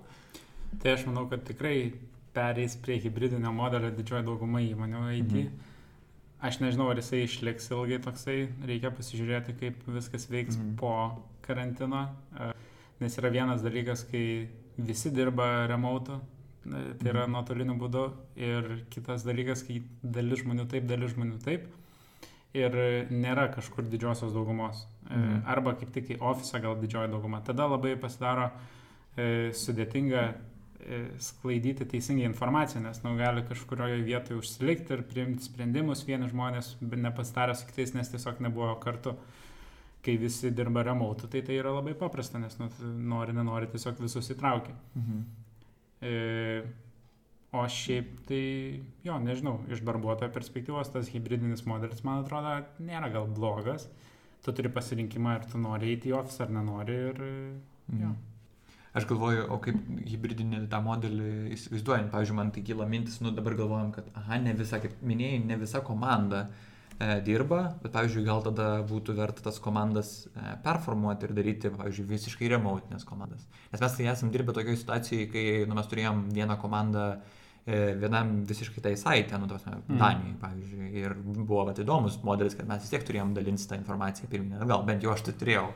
Tai 0.80 0.94
aš 0.96 1.04
manau, 1.08 1.26
kad 1.30 1.44
tikrai 1.46 1.92
perės 2.32 2.78
prie 2.80 2.96
hybridinio 3.02 3.52
modelio 3.54 3.92
didžioji 3.92 4.26
dauguma 4.26 4.62
įmonių 4.64 5.04
IT. 5.18 5.34
Mhm. 5.34 5.68
Aš 6.42 6.58
nežinau, 6.58 6.88
ar 6.90 6.98
jisai 6.98 7.22
išliks 7.22 7.68
ilgai 7.70 8.00
toksai, 8.02 8.38
reikia 8.66 8.90
pasižiūrėti, 8.90 9.54
kaip 9.60 9.84
viskas 9.94 10.26
veiks 10.30 10.58
mhm. 10.58 10.74
po 10.80 10.94
karantino. 11.44 12.08
Nes 13.02 13.18
yra 13.18 13.30
vienas 13.34 13.62
dalykas, 13.62 14.02
kai 14.10 14.48
visi 14.78 15.12
dirba 15.14 15.68
remotu, 15.70 16.18
tai 16.64 17.10
yra 17.12 17.26
mhm. 17.26 17.36
nuotoliniu 17.36 17.78
būdu. 17.78 18.08
Ir 18.40 18.72
kitas 18.90 19.26
dalykas, 19.28 19.64
kai 19.66 19.82
dalis 20.02 20.42
žmonių 20.42 20.66
taip, 20.70 20.88
dalis 20.90 21.14
žmonių 21.14 21.38
taip. 21.44 21.68
Ir 22.52 22.74
nėra 23.08 23.46
kažkur 23.54 23.86
didžiosios 23.88 24.34
daugumos. 24.34 24.82
E, 25.08 25.16
mhm. 25.16 25.42
Arba 25.48 25.76
kaip 25.78 25.92
tik 25.94 26.10
į 26.12 26.20
ofisą 26.20 26.60
gal 26.64 26.76
didžioji 26.80 27.12
dauguma. 27.12 27.40
Tada 27.46 27.68
labai 27.70 27.94
pasidaro 28.00 28.50
e, 29.16 29.52
sudėtinga 29.56 30.24
e, 30.26 30.34
sklaidyti 31.22 31.86
teisingą 31.88 32.24
informaciją, 32.26 32.82
nes 32.82 33.02
nu, 33.04 33.14
gali 33.18 33.44
kažkurioje 33.48 34.00
vietoje 34.06 34.40
užsilikti 34.40 34.96
ir 34.96 35.04
priimti 35.08 35.46
sprendimus 35.46 36.04
vieni 36.08 36.28
žmonės, 36.30 36.74
bet 36.80 37.02
nepasitarę 37.02 37.54
su 37.58 37.68
kitais, 37.68 37.94
nes 37.96 38.10
tiesiog 38.12 38.42
nebuvo 38.44 38.74
kartu. 38.82 39.16
Kai 40.02 40.16
visi 40.18 40.50
dirba 40.50 40.82
remote, 40.82 41.28
tai 41.30 41.44
tai 41.46 41.60
yra 41.60 41.70
labai 41.76 41.92
paprasta, 41.94 42.40
nes 42.42 42.56
nu, 42.58 42.66
nori, 43.12 43.34
nenori, 43.36 43.68
tiesiog 43.70 44.00
visus 44.02 44.32
įtraukia. 44.34 44.74
Mhm. 44.98 45.20
E, 46.02 46.14
o 47.54 47.62
šiaip 47.70 48.16
tai, 48.26 48.42
jo, 49.06 49.20
nežinau, 49.22 49.60
iš 49.70 49.84
darbuotojo 49.86 50.32
perspektyvos 50.34 50.90
tas 50.90 51.12
hybridinis 51.14 51.62
modelis, 51.70 52.02
man 52.02 52.24
atrodo, 52.24 52.56
nėra 52.82 53.12
gal 53.14 53.30
blogas. 53.30 53.86
Tu 54.42 54.50
turi 54.50 54.72
pasirinkimą, 54.74 55.36
ar 55.38 55.46
tu 55.46 55.62
nori 55.62 55.92
eiti 55.92 56.10
į 56.10 56.18
ofisą, 56.18 56.48
ar 56.48 56.56
nenori. 56.56 56.98
Ir, 57.12 57.24
jo. 58.02 58.10
Aš 58.92 59.06
galvoju, 59.08 59.46
o 59.54 59.56
kaip 59.64 59.78
hybridinį 60.04 60.66
tą 60.72 60.82
modelį 60.84 61.30
įsivaizduojant, 61.54 62.10
pavyzdžiui, 62.12 62.36
man 62.36 62.50
tai 62.52 62.64
kyla 62.66 62.84
mintis, 62.90 63.22
nu 63.24 63.32
dabar 63.32 63.56
galvojam, 63.56 63.88
kad, 63.94 64.10
aha, 64.20 64.36
ne 64.42 64.52
visa, 64.58 64.82
kaip 64.82 65.00
minėjai, 65.00 65.38
ne 65.48 65.56
visa 65.62 65.80
komanda 65.86 66.46
E, 67.02 67.20
dirba, 67.24 67.60
bet, 67.82 67.92
pavyzdžiui, 67.94 68.22
gal 68.26 68.42
tada 68.44 68.66
būtų 68.86 69.14
verta 69.16 69.42
tas 69.42 69.58
komandas 69.62 70.10
e, 70.28 70.42
performuoti 70.64 71.26
ir 71.26 71.32
daryti, 71.34 71.70
pavyzdžiui, 71.74 72.08
visiškai 72.10 72.50
remotinės 72.52 73.06
komandas. 73.08 73.46
Nes 73.72 73.82
mes 73.82 73.96
tai 73.96 74.08
esam 74.12 74.30
dirbę 74.34 74.54
tokioje 74.54 74.82
situacijoje, 74.82 75.28
kai 75.32 75.44
nu, 75.68 75.78
mes 75.78 75.88
turėjom 75.90 76.20
vieną 76.36 76.58
komandą 76.62 77.06
e, 77.16 77.80
vienam 77.98 78.34
visiškai 78.48 78.84
tai 78.84 78.92
saitė, 79.00 79.40
nu, 79.40 79.48
tos, 79.50 79.64
mm. 79.66 79.96
Danijai, 79.98 80.36
pavyzdžiui, 80.42 80.92
ir 81.00 81.16
buvo 81.32 81.64
vat, 81.70 81.80
įdomus 81.82 82.20
modelis, 82.26 82.54
kad 82.58 82.68
mes 82.70 82.84
vis 82.84 82.92
tiek 82.94 83.08
turėjom 83.08 83.34
dalinti 83.38 83.66
tą 83.70 83.80
informaciją 83.80 84.30
pirminę, 84.30 84.62
gal 84.70 84.86
bent 84.86 85.02
jau 85.02 85.16
aš 85.16 85.26
tai 85.26 85.36
turėjau. 85.42 85.66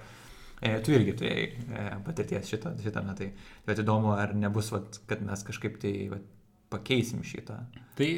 E, 0.63 0.73
tu 0.85 0.95
irgi 0.97 1.13
turėjai 1.21 1.47
e, 1.47 1.89
patirties 2.07 2.49
šitą, 2.49 2.73
šitame, 2.81 3.13
tai 3.19 3.33
bet 3.67 3.83
įdomu, 3.83 4.15
ar 4.17 4.33
nebus, 4.37 4.71
vat, 4.73 5.03
kad 5.11 5.21
mes 5.25 5.45
kažkaip 5.45 5.77
tai 5.83 5.93
vat, 6.15 6.25
pakeisim 6.73 7.21
šitą. 7.27 7.61
Tai 7.99 8.11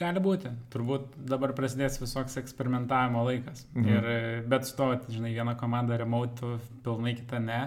Gali 0.00 0.20
būti. 0.24 0.48
Turbūt 0.72 1.12
dabar 1.28 1.52
prasidės 1.52 1.98
visoks 2.00 2.38
eksperimentavimo 2.40 3.20
laikas. 3.26 3.66
Mhm. 3.74 3.88
Ir, 3.90 4.46
bet 4.48 4.70
to, 4.76 4.88
žinai, 5.12 5.34
viena 5.36 5.52
komanda 5.60 5.98
remote, 6.00 6.54
pilnai 6.86 7.12
kita 7.18 7.40
ne. 7.44 7.60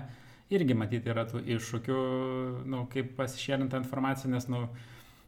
Irgi 0.53 0.73
matyti 0.77 1.11
yra 1.13 1.27
tų 1.29 1.43
iššūkių, 1.55 1.99
nu, 2.69 2.83
kaip 2.93 3.13
pasišėlinta 3.19 3.77
informacija, 3.81 4.31
nes, 4.33 4.49
nu, 4.49 4.65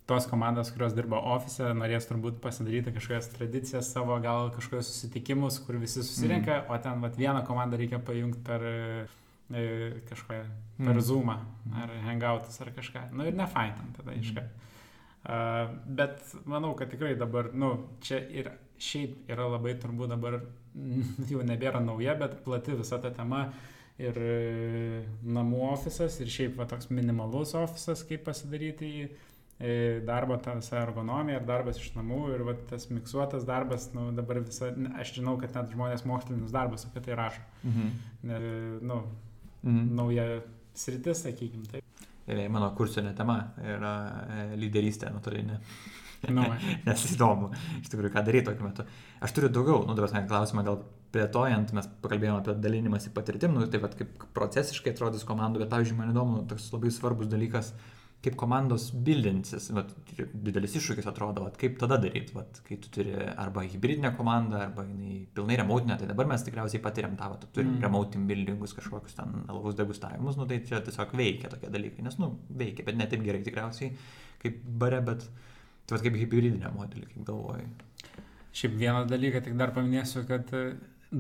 tos 0.05 0.27
komandos, 0.29 0.69
kurios 0.73 0.93
dirba 0.93 1.19
ofise, 1.33 1.71
norės 1.77 2.05
turbūt 2.09 2.37
pasidaryti 2.43 2.93
kažkokias 2.93 3.31
tradicijas 3.33 3.89
savo, 3.93 4.17
gal 4.21 4.51
kažkokius 4.53 4.91
susitikimus, 4.91 5.57
kur 5.65 5.79
visi 5.81 6.03
susirenka, 6.03 6.59
mhm. 6.61 6.73
o 6.73 6.81
ten 6.83 7.01
vat, 7.05 7.17
vieną 7.17 7.41
komandą 7.47 7.79
reikia 7.81 7.99
pajungti 8.05 8.43
per 8.45 8.67
e, 8.69 9.71
kažkokią, 10.09 10.43
per 10.77 10.93
mhm. 10.93 11.05
Zoomą 11.09 11.39
ar 11.81 11.95
Hangoutus 12.05 12.61
ar 12.61 12.73
kažką. 12.75 13.09
Nu 13.17 13.25
ir 13.25 13.37
ne 13.37 13.49
fine 13.49 13.73
tam 13.79 13.91
tada 13.97 14.13
mhm. 14.13 14.21
iškart. 14.21 14.61
Bet 15.85 16.35
manau, 16.45 16.75
kad 16.77 16.91
tikrai 16.93 17.15
dabar, 17.17 17.49
nu, 17.57 17.71
čia 18.05 18.19
ir 18.29 18.51
šiaip 18.77 19.31
yra 19.31 19.47
labai 19.49 19.73
turbūt 19.81 20.11
dabar 20.13 20.41
jau 21.31 21.45
nebėra 21.45 21.81
nauja, 21.81 22.13
bet 22.19 22.43
plati 22.45 22.75
visa 22.77 22.99
ta 23.01 23.09
tema 23.15 23.47
ir 24.01 24.17
e, 24.19 25.03
namų 25.23 25.61
ofisas 25.71 26.19
ir 26.19 26.29
šiaip 26.31 26.59
va, 26.59 26.67
toks 26.69 26.91
minimalus 26.91 27.55
ofisas, 27.57 28.03
kaip 28.07 28.25
pasidaryti 28.27 28.89
į 28.99 29.05
darbą, 30.05 30.35
tą 30.43 30.57
visą 30.59 30.81
ergonomiją 30.81 31.39
ir 31.39 31.45
darbas 31.47 31.79
iš 31.79 31.93
namų 31.95 32.21
ir 32.35 32.43
va, 32.47 32.57
tas 32.69 32.89
miksuotas 32.91 33.45
darbas, 33.47 33.87
nu, 33.95 34.09
dabar 34.17 34.41
visą, 34.43 34.73
aš 34.99 35.13
žinau, 35.19 35.37
kad 35.39 35.55
net 35.55 35.71
žmonės 35.71 36.03
mokslinius 36.09 36.51
darbus 36.55 36.83
apie 36.89 37.05
tai 37.05 37.15
rašo. 37.21 37.45
Mhm. 37.63 37.95
Ne, 38.27 38.41
nu, 38.81 39.01
mhm. 39.63 39.87
Nauja 39.95 40.27
sritis, 40.75 41.23
sakykime. 41.23 41.69
Taip 41.71 41.85
ir 42.31 42.41
mano 42.49 42.71
kursinė 42.77 43.13
tema 43.17 43.37
yra 43.61 43.93
e, 44.25 44.47
lyderystė 44.61 45.13
nuotolinė. 45.13 45.61
No. 46.31 46.41
Nes 46.87 47.01
įdomu, 47.11 47.51
iš 47.83 47.89
tikrųjų, 47.91 48.09
ką 48.15 48.21
daryti 48.25 48.47
tokiu 48.47 48.63
metu. 48.65 48.85
Aš 49.21 49.35
turiu 49.35 49.49
daugiau, 49.53 49.83
nu, 49.85 49.93
dabar 49.93 50.23
klausimą, 50.25 50.63
gal 50.65 50.79
plėtojant, 51.13 51.69
mes 51.75 51.89
pakalbėjome 52.01 52.39
apie 52.39 52.55
dalinimąsi 52.63 53.11
patirtim, 53.13 53.53
nu, 53.53 53.67
tai 53.69 53.81
vad 53.83 53.93
kaip 53.99 54.23
procesiškai 54.33 54.95
atrodys 54.95 55.27
komandų, 55.27 55.61
bet, 55.61 55.69
pavyzdžiui, 55.75 55.99
man 55.99 56.15
įdomu, 56.15 56.39
toks 56.49 56.71
labai 56.73 56.89
svarbus 56.95 57.29
dalykas, 57.29 57.75
kaip 58.25 58.35
komandos 58.39 58.87
bildinsis, 59.05 59.67
vat, 59.75 59.91
didelis 60.17 60.75
iššūkis 60.79 61.07
atrodo, 61.11 61.43
vat, 61.45 61.57
kaip 61.61 61.77
tada 61.81 61.99
daryti, 62.01 62.33
vat, 62.35 62.59
kai 62.65 62.77
tu 62.81 62.89
turi 62.93 63.13
arba 63.13 63.63
hybridinę 63.65 64.11
komandą, 64.17 64.63
arba 64.65 64.85
jinai 64.87 65.19
pilnai 65.37 65.59
remotinę, 65.61 65.97
tai 66.01 66.09
dabar 66.09 66.29
mes 66.31 66.45
tikriausiai 66.47 66.81
patiriam 66.83 67.15
tą, 67.19 67.29
vat, 67.35 67.45
turim 67.55 67.75
mm. 67.75 67.83
remote 67.85 68.21
buildingus, 68.31 68.73
kažkokius 68.77 69.17
ten 69.19 69.35
alvus 69.53 69.77
degustavimus, 69.77 70.39
nu 70.39 70.49
tai 70.49 70.61
čia 70.65 70.81
tiesiog 70.85 71.13
veikia 71.21 71.51
tokie 71.53 71.69
dalykai, 71.73 72.05
nes, 72.07 72.17
nu, 72.21 72.31
veikia, 72.63 72.87
bet 72.87 72.97
ne 72.97 73.09
taip 73.11 73.25
gerai 73.25 73.43
tikriausiai 73.45 73.93
kaip 74.41 74.61
bare, 74.81 75.01
bet 75.05 75.27
tai 75.85 75.97
vat, 75.97 76.05
kaip 76.07 76.17
hybridinė 76.23 76.73
modelį, 76.75 77.09
kaip 77.13 77.29
galvoju. 77.29 77.69
Šiaip 78.55 78.77
vieną 78.79 79.05
dalyką 79.11 79.41
tik 79.45 79.57
dar 79.59 79.73
paminėsiu, 79.75 80.23
kad 80.29 80.51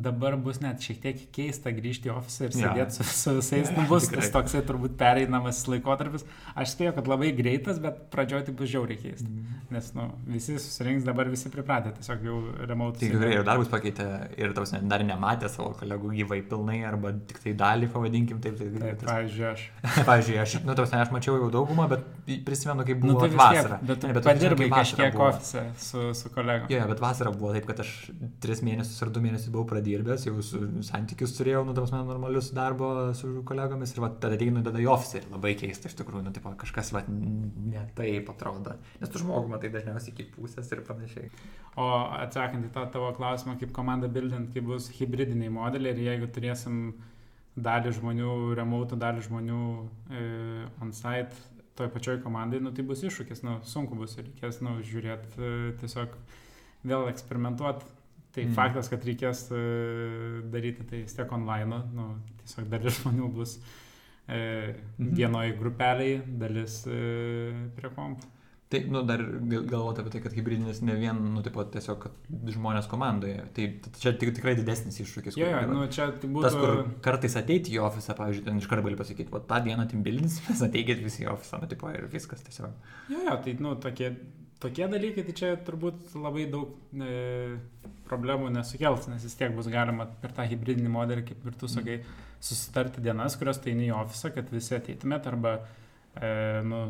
dabar 0.03 0.35
bus 0.39 0.59
net 0.63 0.83
šiek 0.83 0.99
tiek 1.03 1.21
keista 1.35 1.71
grįžti 1.75 2.09
į 2.09 2.13
ofisą 2.15 2.47
ir 2.47 2.55
sėdėti 2.55 2.83
ja. 2.83 2.89
su, 2.93 3.05
su 3.07 3.35
visais. 3.39 3.71
Nu, 3.75 3.83
bus 3.89 4.07
tas 4.07 4.29
toksai 4.31 4.61
turbūt 4.67 4.95
pereinamas 4.99 5.63
laikotarpis. 5.67 6.23
Aš 6.55 6.75
spėjau, 6.75 6.93
kad 6.99 7.09
labai 7.11 7.31
greitas, 7.35 7.79
bet 7.83 8.05
pradžioje 8.13 8.47
tai 8.47 8.55
bus 8.59 8.71
žiauriai 8.71 8.99
keista. 9.01 9.27
Mm. 9.27 9.57
Nes 9.75 9.89
nu, 9.97 10.05
visi 10.29 10.55
susirinks, 10.61 11.03
dabar 11.07 11.29
visi 11.31 11.51
pripratę, 11.51 11.91
tiesiog 11.97 12.23
jau 12.27 12.37
remote. 12.69 12.99
Tai 13.01 13.09
tikrai 13.11 13.31
ir 13.35 13.45
darbus 13.47 13.71
pakeitė 13.71 14.07
ir 14.39 14.53
tavs 14.55 14.75
dar 14.85 15.03
nematė 15.07 15.49
savo 15.51 15.73
kolegų 15.79 16.13
gyvai 16.21 16.39
pilnai 16.47 16.79
arba 16.87 17.11
tik 17.29 17.41
tai 17.43 17.55
dalį, 17.57 17.89
pavadinkim 17.95 18.41
taip. 18.43 18.59
Tai, 18.59 18.69
taip 18.75 19.01
tas... 19.01 19.09
Pavyzdžiui, 19.09 19.47
aš. 19.51 19.65
pavyzdžiui, 20.09 20.37
aš, 20.45 20.57
nu, 20.67 20.77
tavs, 20.77 20.95
aš 21.01 21.13
mačiau 21.15 21.39
jau 21.41 21.49
daugumą, 21.53 21.89
bet 21.91 22.05
prisimenu, 22.47 22.85
kaip 22.87 23.01
buvo 23.01 23.17
nu, 23.17 23.25
tai 23.25 23.41
vasara. 23.41 23.79
Bet 23.81 24.01
tu 24.01 24.09
ne, 24.09 24.17
bet 24.17 24.29
padirbai 24.29 24.69
kažkiek 24.73 25.19
ofise 25.27 25.65
su, 25.81 26.07
su 26.17 26.31
kolegom. 26.33 26.71
Jo, 26.71 26.85
bet 26.91 27.03
vasara 27.03 27.33
buvo 27.35 27.53
taip, 27.55 27.67
kad 27.69 27.81
aš 27.83 27.93
tris 28.43 28.63
mėnesius 28.65 29.01
ar 29.05 29.11
du 29.13 29.23
mėnesius 29.23 29.51
buvau 29.53 29.67
pradėrbęs, 29.85 30.25
jau 30.25 30.41
santykius 30.85 31.35
turėjau, 31.37 31.63
nu, 31.67 31.73
tavs, 31.77 31.91
normalius 31.93 32.51
darbo 32.55 33.13
su 33.13 33.43
kolegomis 33.45 33.93
ir 33.93 34.01
va, 34.01 34.09
tada 34.09 34.35
ateinu 34.35 34.63
tada 34.65 34.81
į 34.81 34.87
ofisą 34.89 35.19
ir 35.19 35.27
labai 35.31 35.53
keista 35.59 35.89
iš 35.89 35.97
tikrųjų, 35.99 36.23
nu, 36.25 36.33
taip, 36.33 36.47
kažkas 36.57 36.91
va, 36.95 37.03
ne 37.07 37.83
taip 37.95 38.29
atrodo, 38.33 38.77
nes 39.01 39.11
tu 39.11 39.21
žmogų 39.21 39.51
matai 39.53 39.71
dažniausiai 39.73 40.15
kaip 40.17 40.31
pusės 40.35 40.71
ir 40.73 40.81
panašiai. 40.87 41.29
O 41.77 41.89
atsakant 42.17 42.65
į 42.65 42.71
tą 42.73 42.85
tavo 42.91 43.11
klausimą, 43.15 43.57
kaip 43.61 43.73
komanda 43.75 44.09
bildint, 44.09 44.51
kaip 44.53 44.65
bus 44.65 44.89
hybridiniai 44.97 45.51
modeliai 45.53 45.93
ir 45.93 46.05
jeigu 46.09 46.31
turėsim 46.33 46.95
dalį 47.55 47.93
žmonių 47.99 48.31
remote, 48.57 48.97
dalį 48.99 49.27
žmonių 49.29 49.59
e, 50.11 50.23
on-site 50.83 51.53
toj 51.75 51.91
pačioj 51.91 52.21
komandai, 52.23 52.61
nu, 52.63 52.71
tai 52.71 52.85
bus 52.87 53.03
iššūkis, 53.03 53.43
nu, 53.43 53.59
sunku 53.67 53.97
bus 53.99 54.15
ir 54.15 54.29
reikės 54.29 54.61
nu, 54.63 54.77
žiūrėti, 54.83 55.35
e, 55.35 55.53
tiesiog 55.81 56.15
vėl 56.87 57.09
eksperimentuoti 57.11 57.94
Tai 58.35 58.43
mm. 58.43 58.55
faktas, 58.57 58.91
kad 58.91 59.05
reikės 59.07 59.45
e, 59.55 59.63
daryti 60.51 60.83
tai 60.89 61.05
vis 61.05 61.15
tiek 61.15 61.29
online, 61.31 61.81
nu, 61.95 62.09
tiesiog 62.41 62.67
dalis 62.73 62.97
žmonių 62.99 63.29
bus 63.31 63.55
e, 64.27 64.39
mm. 64.99 65.11
vienoje 65.15 65.53
grupeliai, 65.55 66.17
dalis 66.41 66.81
e, 66.91 66.97
prie 67.77 67.91
kompų. 67.95 68.33
Tai, 68.65 68.81
nu, 68.89 69.03
dar 69.05 69.21
galvoti 69.69 70.01
apie 70.01 70.11
tai, 70.15 70.19
kad 70.25 70.33
hybridinis 70.35 70.81
ne 70.83 70.95
vien, 70.99 71.19
nu, 71.31 71.41
taip 71.45 71.53
pat 71.55 71.69
tiesiog, 71.75 72.07
kad 72.07 72.53
žmonės 72.55 72.87
komandoje. 72.91 73.43
Tai 73.55 73.67
čia 74.01 74.15
tik, 74.19 74.31
tikrai 74.35 74.55
didesnis 74.57 74.97
iššūkis. 75.03 75.37
Jo, 75.39 75.51
jo, 75.53 75.59
nu, 75.69 75.83
čia 75.93 76.09
tai 76.17 76.27
būtų... 76.27 76.43
Tas, 76.47 76.57
kur 76.57 76.81
kartais 77.05 77.37
ateiti 77.39 77.75
į 77.77 77.83
ofisą, 77.85 78.17
pavyzdžiui, 78.17 78.47
ten 78.47 78.59
iš 78.59 78.67
karto 78.71 78.83
gali 78.87 78.97
pasakyti, 78.99 79.29
va, 79.31 79.43
tą 79.47 79.61
dieną 79.67 79.85
tim 79.91 80.01
bildinis, 80.03 80.41
mes 80.49 80.65
ateikit 80.65 81.03
visi 81.05 81.23
į 81.23 81.29
ofisą, 81.37 81.61
nu, 81.61 81.69
tipo, 81.71 81.93
ir 81.93 82.09
viskas 82.11 82.41
tiesiog. 82.47 82.73
Jo, 83.13 83.21
jo, 83.29 83.37
tai, 83.45 83.53
nu, 83.61 83.75
tokie, 83.85 84.11
tokie 84.63 84.87
dalykai, 84.91 85.25
tai 85.27 85.35
čia 85.37 85.53
turbūt 85.67 86.13
labai 86.19 86.45
daug 86.51 86.75
e, 87.01 87.57
problemų 88.07 88.51
nesukels, 88.53 89.09
nes 89.11 89.25
vis 89.25 89.35
tiek 89.37 89.53
bus 89.55 89.69
galima 89.71 90.07
per 90.21 90.33
tą 90.35 90.45
hybridinį 90.47 90.91
modelį, 90.93 91.25
kaip 91.29 91.49
ir 91.49 91.57
tu 91.59 91.69
sakai, 91.71 91.99
susitarti 92.45 93.03
dienas, 93.03 93.37
kurios 93.39 93.59
tai 93.61 93.73
į 93.73 93.91
ofisą, 93.95 94.31
kad 94.35 94.51
visi 94.53 94.75
ateitumėt, 94.77 95.27
arba 95.31 95.55
e, 95.59 96.29
nu, 96.67 96.81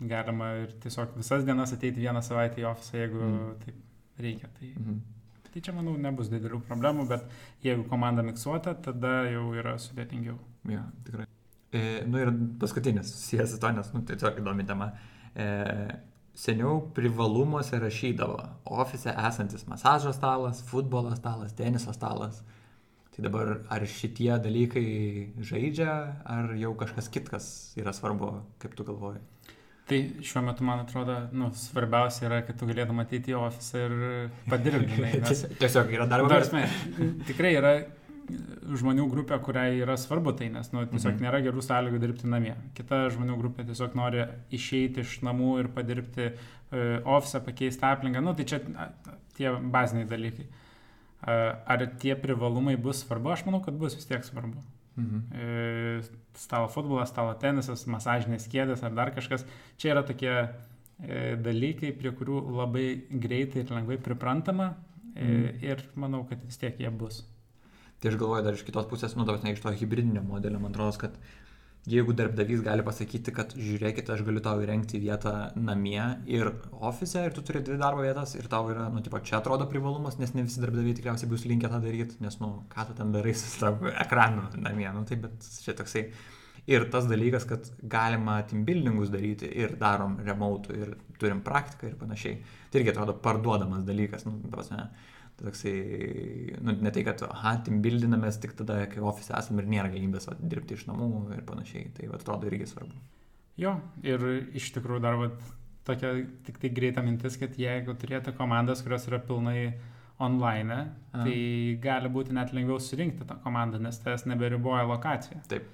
galima 0.00 0.52
ir 0.64 0.74
tiesiog 0.82 1.16
visas 1.20 1.46
dienas 1.48 1.72
ateiti 1.76 2.04
vieną 2.04 2.22
savaitę 2.24 2.62
į 2.62 2.68
ofisą, 2.70 2.98
jeigu 3.00 3.22
mm. 3.24 3.48
taip 3.64 4.20
reikia. 4.24 4.50
Tai, 4.58 4.70
mm. 4.80 5.00
tai 5.48 5.64
čia, 5.64 5.74
manau, 5.76 5.96
nebus 6.00 6.30
didelių 6.32 6.62
problemų, 6.68 7.08
bet 7.10 7.26
jeigu 7.64 7.86
komanda 7.90 8.24
miksuota, 8.26 8.76
tada 8.88 9.22
jau 9.30 9.50
yra 9.56 9.76
sudėtingiau. 9.80 10.38
Ja, 10.70 10.84
tikrai. 11.06 11.26
E, 11.72 11.82
nu 12.08 12.20
ir 12.20 12.32
paskutinis, 12.60 13.12
susijęs 13.14 13.54
su 13.54 13.60
to, 13.62 13.72
nes, 13.76 13.92
nu, 13.94 14.02
tiesiog 14.08 14.40
įdomi 14.42 14.66
tema. 14.68 14.90
E, 15.34 15.50
seniau 16.40 16.80
privalumuose 16.96 17.78
rašydavo 17.82 18.38
ofise 18.64 19.12
esantis 19.28 19.66
masažo 19.68 20.12
stalas, 20.16 20.62
futbolo 20.70 21.12
stalas, 21.16 21.52
teniso 21.56 21.92
stalas. 21.92 22.40
Tai 23.10 23.26
dabar 23.26 23.56
ar 23.68 23.84
šitie 23.90 24.30
dalykai 24.40 24.86
žaidžia, 25.44 25.94
ar 26.24 26.54
jau 26.56 26.72
kažkas 26.78 27.10
kitkas 27.12 27.50
yra 27.80 27.92
svarbu, 27.92 28.32
kaip 28.62 28.76
tu 28.78 28.86
galvoji? 28.88 29.20
Tai 29.90 29.98
šiuo 30.22 30.44
metu, 30.46 30.62
man 30.64 30.84
atrodo, 30.84 31.16
nu, 31.34 31.48
svarbiausia 31.58 32.28
yra, 32.28 32.36
kad 32.46 32.56
tu 32.60 32.68
galėtum 32.68 33.02
ateiti 33.02 33.34
į 33.34 33.40
ofisą 33.40 33.80
ir 33.88 33.94
padirbti. 34.46 35.00
Nes... 35.24 35.42
Tiesiog 35.58 35.90
yra 35.96 36.06
darbo. 36.08 36.30
Tikrai 37.26 37.56
yra 37.58 37.72
žmonių 38.80 39.06
grupė, 39.10 39.38
kuriai 39.44 39.80
yra 39.82 39.96
svarbu 40.00 40.32
tai, 40.38 40.48
nes 40.52 40.70
nu, 40.74 40.82
tiesiog 40.88 41.14
mhm. 41.14 41.24
nėra 41.24 41.40
gerų 41.44 41.62
sąlygų 41.64 42.00
dirbti 42.02 42.30
namie. 42.30 42.54
Kita 42.76 43.02
žmonių 43.14 43.36
grupė 43.40 43.66
tiesiog 43.68 43.96
nori 43.98 44.24
išeiti 44.56 45.04
iš 45.04 45.18
namų 45.26 45.52
ir 45.62 45.70
padirbti 45.74 46.30
uh, 46.30 47.14
ofisą, 47.16 47.42
pakeisti 47.46 47.86
aplinką. 47.88 48.22
Nu, 48.24 48.34
tai 48.38 48.46
čia 48.50 48.60
tie 49.38 49.54
baziniai 49.74 50.08
dalykai. 50.10 50.48
Uh, 51.20 51.56
ar 51.68 51.84
tie 52.00 52.14
privalumai 52.18 52.76
bus 52.80 53.02
svarbu? 53.04 53.34
Aš 53.34 53.46
manau, 53.48 53.62
kad 53.64 53.78
bus 53.80 53.98
vis 53.98 54.08
tiek 54.08 54.24
svarbu. 54.26 54.62
Mhm. 55.00 55.24
Uh, 55.30 56.36
stalo 56.38 56.70
futbolas, 56.72 57.12
stalo 57.14 57.34
tenisas, 57.40 57.86
masažinės 57.90 58.48
kėdės 58.50 58.84
ar 58.86 58.94
dar 58.96 59.14
kažkas. 59.16 59.46
Čia 59.80 59.94
yra 59.94 60.04
tokie 60.06 60.34
dalykai, 61.40 61.94
prie 61.96 62.10
kurių 62.12 62.42
labai 62.58 62.82
greitai 63.08 63.62
ir 63.62 63.70
lengvai 63.72 63.96
priprantama 64.04 64.74
mhm. 65.14 65.62
ir 65.64 65.80
manau, 65.96 66.26
kad 66.28 66.42
vis 66.44 66.60
tiek 66.60 66.76
jie 66.76 66.90
bus. 66.92 67.22
Tai 68.00 68.10
aš 68.10 68.16
galvoju 68.20 68.44
dar 68.46 68.56
iš 68.56 68.64
kitos 68.64 68.88
pusės, 68.88 69.14
nu, 69.16 69.26
tavas 69.28 69.44
ne 69.44 69.52
iš 69.52 69.60
to 69.60 69.72
hybridinio 69.76 70.22
modelio, 70.24 70.60
man 70.62 70.72
atrodo, 70.72 70.96
kad 71.02 71.16
jeigu 71.88 72.12
darbdavys 72.16 72.60
gali 72.64 72.84
pasakyti, 72.84 73.32
kad 73.36 73.52
žiūrėkit, 73.56 74.08
aš 74.12 74.22
galiu 74.24 74.42
tau 74.44 74.60
įrengti 74.60 75.00
vietą 75.00 75.34
namie 75.56 76.02
ir 76.28 76.50
ofise 76.76 77.26
ir 77.26 77.36
tu 77.36 77.44
turi 77.46 77.62
dvi 77.64 77.78
darbo 77.80 78.04
vietas 78.04 78.34
ir 78.36 78.48
tau 78.52 78.68
yra, 78.72 78.88
nu, 78.92 79.00
tipo, 79.04 79.20
čia 79.24 79.38
atrodo 79.40 79.68
privalumas, 79.68 80.18
nes 80.20 80.34
ne 80.36 80.44
visi 80.44 80.60
darbdaviai 80.64 80.96
tikriausiai 80.98 81.30
bus 81.30 81.46
linkę 81.48 81.70
tą 81.72 81.80
daryti, 81.84 82.18
nes, 82.24 82.36
nu, 82.40 82.50
ką 82.72 82.88
tu 82.88 82.96
ten 82.98 83.12
darai 83.16 83.34
su 83.36 83.72
ekranu 83.92 84.48
namie, 84.60 84.88
nu, 84.96 85.06
tai 85.08 85.20
bet 85.20 85.48
čia 85.64 85.76
toksai. 85.76 86.08
Ir 86.70 86.84
tas 86.92 87.06
dalykas, 87.08 87.46
kad 87.48 87.70
galima 87.90 88.36
team 88.46 88.66
buildingus 88.68 89.08
daryti 89.10 89.48
ir 89.48 89.72
darom 89.80 90.18
remote 90.24 90.76
ir 90.76 90.92
turim 91.18 91.40
praktiką 91.42 91.88
ir 91.88 91.96
panašiai. 91.98 92.36
Tai 92.70 92.82
irgi 92.82 92.92
atrodo 92.92 93.16
parduodamas 93.24 93.86
dalykas, 93.88 94.26
nu, 94.28 94.36
tos, 94.52 94.68
ne 94.70 94.84
toksai, 95.44 95.74
nu, 96.60 96.74
ne 96.84 96.92
tai, 96.94 97.04
kad, 97.06 97.22
aha, 97.28 97.56
tim 97.66 97.80
bildinamės 97.84 98.40
tik 98.42 98.56
tada, 98.58 98.82
kai 98.90 99.02
ofise 99.04 99.34
esame 99.38 99.64
ir 99.64 99.70
nėra 99.72 99.92
galimybės 99.92 100.28
va, 100.30 100.36
dirbti 100.40 100.76
iš 100.78 100.86
namų 100.90 101.08
ir 101.36 101.46
panašiai. 101.48 101.90
Tai 101.96 102.10
va, 102.12 102.20
atrodo 102.20 102.50
irgi 102.50 102.68
svarbu. 102.70 103.00
Jo, 103.60 103.76
ir 104.06 104.26
iš 104.56 104.70
tikrųjų 104.76 105.04
dar 105.04 105.18
va, 105.20 105.30
tokia 105.88 106.12
tik 106.46 106.60
tai 106.62 106.70
greita 106.76 107.04
mintis, 107.04 107.38
kad 107.40 107.56
jeigu 107.60 107.96
turėtų 107.98 108.34
komandas, 108.38 108.84
kurios 108.84 109.08
yra 109.10 109.20
pilnai 109.24 109.72
online, 110.20 110.78
A. 111.12 111.24
tai 111.24 111.36
gali 111.80 112.10
būti 112.12 112.36
net 112.36 112.52
lengviau 112.56 112.80
surinkti 112.82 113.26
tą 113.28 113.38
komandą, 113.44 113.80
nes 113.80 113.98
tas 114.02 114.26
neberiboja 114.28 114.84
lokacija. 114.88 115.40
Taip. 115.48 115.68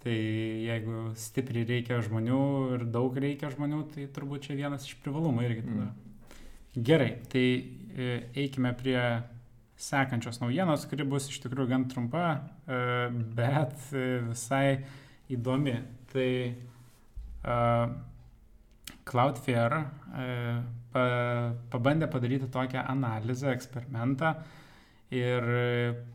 Tai 0.00 0.16
jeigu 0.16 1.10
stipriai 1.20 1.66
reikia 1.68 1.98
žmonių 2.02 2.44
ir 2.74 2.86
daug 2.88 3.16
reikia 3.20 3.50
žmonių, 3.52 3.82
tai 3.94 4.06
turbūt 4.14 4.48
čia 4.48 4.56
vienas 4.56 4.86
iš 4.88 4.96
privalumų 5.04 5.44
irgi 5.44 5.66
tada. 5.66 5.90
Mm. 5.90 6.09
Gerai, 6.74 7.12
tai 7.30 7.46
E, 7.96 8.30
eikime 8.34 8.72
prie 8.78 9.00
sekančios 9.80 10.38
naujienos, 10.40 10.84
kuri 10.88 11.06
bus 11.08 11.26
iš 11.30 11.40
tikrųjų 11.42 11.70
gan 11.72 11.86
trumpa, 11.90 12.26
e, 12.70 12.78
bet 13.36 13.76
e, 13.92 14.04
visai 14.28 14.80
įdomi. 15.32 15.78
Tai 16.10 16.30
Cloudflare 19.10 19.78
pa, 20.92 21.04
pabandė 21.72 22.08
padaryti 22.10 22.50
tokią 22.52 22.82
analizę, 22.90 23.54
eksperimentą 23.54 24.34
ir 25.14 25.46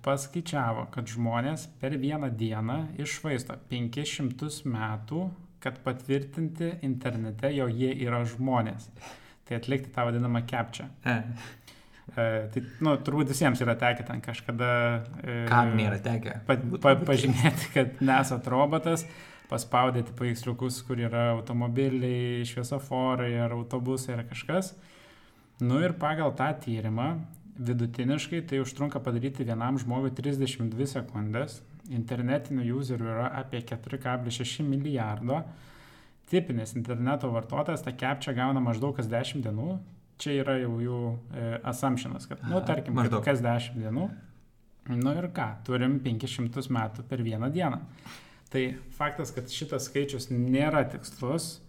paskaičiavo, 0.06 0.86
kad 0.94 1.10
žmonės 1.10 1.66
per 1.80 1.96
vieną 1.98 2.30
dieną 2.38 2.78
išvaisto 3.02 3.56
500 3.72 4.68
metų, 4.70 5.24
kad 5.64 5.80
patvirtinti 5.88 6.76
internete, 6.86 7.56
jo 7.56 7.72
jie 7.72 7.96
yra 8.06 8.22
žmonės. 8.36 8.92
Tai 9.46 9.60
atlikti 9.60 9.92
tą 9.94 10.08
vadinamą 10.08 10.42
captcha. 10.50 10.88
E, 11.06 11.16
tai, 12.54 12.64
nu, 12.86 12.96
turbūt 13.06 13.30
visiems 13.34 13.62
yra 13.66 13.76
tekę 13.82 14.06
ten 14.08 14.22
kažkada... 14.26 14.72
E, 15.22 15.38
Kam 15.50 15.76
nėra 15.78 16.00
tekę? 16.02 16.40
Pa, 16.48 16.58
pa, 16.82 16.96
pažymėti, 17.08 17.70
kad 17.74 18.02
nesat 18.06 18.48
robotas, 18.52 19.06
paspaudėti 19.50 20.14
paveiksliukus, 20.18 20.82
kur 20.88 21.02
yra 21.02 21.32
automobiliai, 21.36 22.46
šviesoforai 22.50 23.34
ar 23.46 23.58
autobusai 23.58 24.20
ar 24.20 24.26
kažkas. 24.30 24.74
Nu 25.62 25.80
ir 25.84 25.96
pagal 26.00 26.34
tą 26.38 26.50
tyrimą 26.66 27.10
vidutiniškai 27.56 28.42
tai 28.50 28.60
užtrunka 28.60 29.00
padaryti 29.00 29.46
vienam 29.48 29.78
žmogui 29.80 30.12
32 30.16 30.90
sekundės. 30.92 31.62
Internetinių 31.94 32.66
userių 32.76 33.08
yra 33.14 33.30
apie 33.40 33.62
4,6 33.64 34.66
milijardo. 34.68 35.44
Tipinis 36.32 36.76
interneto 36.76 37.30
vartotojas 37.34 37.84
tą 37.86 37.94
captcha 37.98 38.34
gauna 38.38 38.60
maždaug 38.64 38.96
kas 38.98 39.08
10 39.12 39.44
dienų. 39.46 39.80
Čia 40.18 40.32
yra 40.46 40.54
jau 40.62 40.78
jų 40.80 41.00
e, 41.36 41.48
assumptionas, 41.68 42.26
kad, 42.30 42.40
nu, 42.48 42.62
tarkim, 42.64 42.94
Maždaug. 42.96 43.24
kas 43.26 43.42
10 43.44 43.76
dienų. 43.82 44.06
Nu 44.96 45.12
ir 45.18 45.28
ką, 45.36 45.48
turim 45.68 45.98
500 46.00 46.70
metų 46.72 47.04
per 47.10 47.24
vieną 47.26 47.50
dieną. 47.52 47.82
Tai 48.54 48.62
faktas, 48.96 49.32
kad 49.36 49.50
šitas 49.52 49.90
skaičius 49.90 50.30
nėra 50.32 50.86
tikslus, 50.94 51.60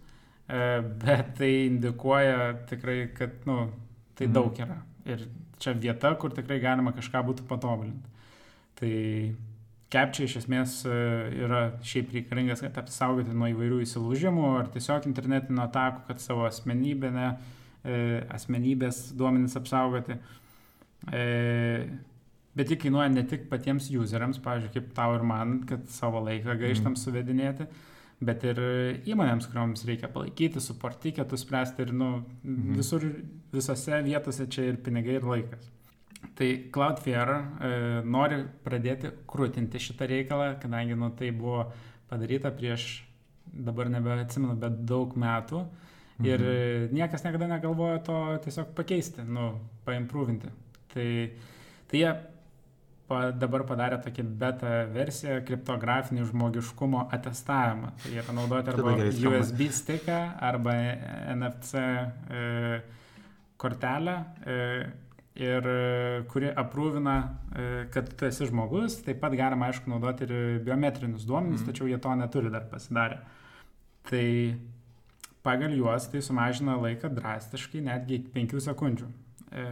e, 0.47 0.79
bet 1.03 1.33
tai 1.41 1.49
indikuoja 1.67 2.53
tikrai, 2.69 3.09
kad, 3.17 3.33
nu, 3.49 3.71
tai 4.15 4.27
Mhm. 4.29 4.33
daug 4.37 4.55
yra. 4.63 4.77
Ir 5.05 5.27
čia 5.59 5.73
vieta, 5.73 6.13
kur 6.19 6.29
tikrai 6.31 6.59
galima 6.61 6.93
kažką 6.93 7.25
būtų 7.27 7.47
patobulinti. 7.49 8.15
Tai 8.79 8.93
Capčia 9.93 10.25
iš 10.27 10.33
esmės 10.41 10.81
e, 10.83 10.95
yra 11.45 11.61
šiaip 11.85 12.09
reikalingas, 12.11 12.59
kad 12.65 12.75
apsaugoti 12.81 13.31
nuo 13.31 13.47
įvairių 13.53 13.77
įsilaužimų 13.85 14.47
ar 14.57 14.67
tiesiog 14.73 15.05
internetinio 15.07 15.63
atakų, 15.63 16.01
kad 16.09 16.19
savo 16.19 16.43
asmenybę, 16.49 17.11
e, 17.87 18.01
asmenybės 18.35 19.13
duomenis 19.15 19.55
apsaugoti. 19.55 20.17
E, 21.13 21.23
bet 22.57 22.67
tai 22.73 22.77
kainuoja 22.81 23.13
ne 23.13 23.23
tik 23.29 23.45
patiems 23.51 23.87
useriams, 23.95 24.41
pavyzdžiui, 24.43 24.73
kaip 24.75 24.89
tau 24.97 25.15
ir 25.15 25.23
man, 25.23 25.61
kad 25.69 25.87
savo 25.93 26.19
laiką 26.25 26.57
gaištam 26.59 26.97
suvedinėti, 26.99 27.69
bet 28.27 28.43
ir 28.49 28.59
įmonėms, 29.07 29.47
kuriuoms 29.51 29.85
reikia 29.87 30.09
palaikyti, 30.11 30.59
suportiketus 30.67 31.45
spręsti 31.45 31.85
ir 31.85 31.93
nu, 31.93 32.11
Mhm. 32.43 32.75
visur, 32.75 33.07
visose 33.53 34.03
vietose 34.03 34.49
čia 34.49 34.67
ir 34.73 34.77
pinigai, 34.83 35.15
ir 35.21 35.21
laikas. 35.31 35.71
Tai 36.37 36.47
Cloudflare 36.73 37.35
e, 37.37 37.73
nori 38.05 38.39
pradėti 38.65 39.11
krūtinti 39.29 39.81
šitą 39.81 40.07
reikalą, 40.09 40.55
kadangi 40.61 40.97
nu, 40.97 41.11
tai 41.17 41.31
buvo 41.31 41.67
padaryta 42.09 42.51
prieš, 42.53 42.87
dabar 43.45 43.89
nebeatsimenu, 43.89 44.55
bet 44.59 44.81
daug 44.89 45.13
metų. 45.17 45.65
Ir 46.25 46.41
Mhm. 46.41 46.95
niekas 46.97 47.23
niekada 47.23 47.47
negalvojo 47.47 47.99
to 48.05 48.17
tiesiog 48.43 48.73
pakeisti, 48.73 49.21
nu, 49.21 49.59
paimprovinti. 49.85 50.49
Tai, 50.93 51.09
tai 51.87 51.99
jie 51.99 52.13
pa, 53.07 53.31
dabar 53.31 53.63
padarė 53.69 53.99
tokį 54.01 54.23
beta 54.41 54.71
versiją 54.93 55.39
kriptografinį 55.45 56.25
žmogiškumo 56.31 57.07
atestavimą. 57.13 57.93
Tai 58.03 58.11
jie 58.15 58.23
panaudoti 58.25 58.73
arba. 58.73 58.95
USB 59.31 59.69
stiką, 59.69 60.19
arba 60.49 60.73
NFC 61.35 61.75
e, 61.77 62.81
kortelę. 63.57 64.17
E, 64.45 64.57
ir 65.37 65.67
e, 65.69 66.23
kuri 66.31 66.49
aprūvina, 66.57 67.15
e, 67.53 67.65
kad 67.93 68.09
tu 68.17 68.25
esi 68.25 68.47
žmogus, 68.49 68.95
taip 69.05 69.19
pat 69.21 69.35
galima 69.37 69.67
aišku 69.69 69.89
naudoti 69.91 70.25
ir 70.25 70.59
biometrinius 70.65 71.27
duomenis, 71.29 71.61
Mhm. 71.61 71.69
tačiau 71.69 71.87
jie 71.87 71.99
to 72.01 72.09
neturi 72.15 72.49
dar 72.51 72.65
pasidarę. 72.71 73.19
Tai 74.09 74.57
pagal 75.43 75.75
juos 75.77 76.09
tai 76.11 76.19
sumažina 76.21 76.75
laiką 76.81 77.09
drastiškai, 77.13 77.81
netgi 77.85 78.15
iki 78.21 78.31
5 78.33 78.59
sekundžių. 78.65 79.07
E, 79.51 79.63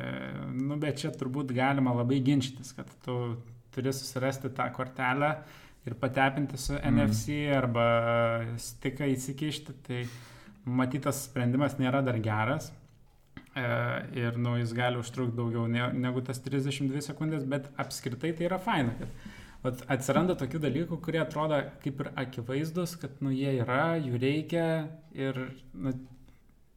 nu, 0.54 0.78
bet 0.80 0.98
čia 1.02 1.10
turbūt 1.12 1.52
galima 1.56 1.92
labai 1.96 2.22
ginčytis, 2.24 2.74
kad 2.76 2.88
tu 3.04 3.38
turi 3.76 3.92
susirasti 3.92 4.50
tą 4.56 4.70
kortelę 4.72 5.34
ir 5.86 5.94
patepinti 5.96 6.58
su 6.58 6.74
Mhm. 6.74 6.96
NFC 6.96 7.50
arba 7.54 8.46
stiką 8.58 9.06
įsikišti. 9.16 9.74
Tai 9.84 10.06
matytas 10.66 11.26
sprendimas 11.28 11.76
nėra 11.78 12.04
dar 12.06 12.18
geras. 12.20 12.72
E, 13.56 13.64
ir 14.20 14.36
nu, 14.36 14.58
jis 14.60 14.74
gali 14.76 15.00
užtrukti 15.00 15.38
daugiau 15.38 15.70
ne, 15.72 15.86
negu 15.96 16.20
tas 16.28 16.42
32 16.44 17.06
sekundės, 17.06 17.46
bet 17.48 17.70
apskritai 17.80 18.34
tai 18.36 18.50
yra 18.50 18.58
faina, 18.60 18.92
kad 19.00 19.14
vat, 19.64 19.84
atsiranda 19.96 20.36
tokių 20.36 20.60
dalykų, 20.66 20.98
kurie 21.06 21.22
atrodo 21.22 21.62
kaip 21.84 22.04
ir 22.04 22.10
akivaizdus, 22.26 22.98
kad 23.00 23.16
nu, 23.24 23.32
jie 23.32 23.54
yra, 23.62 23.96
jų 23.96 24.20
reikia 24.20 24.66
ir 25.16 25.40
nu, 25.72 25.96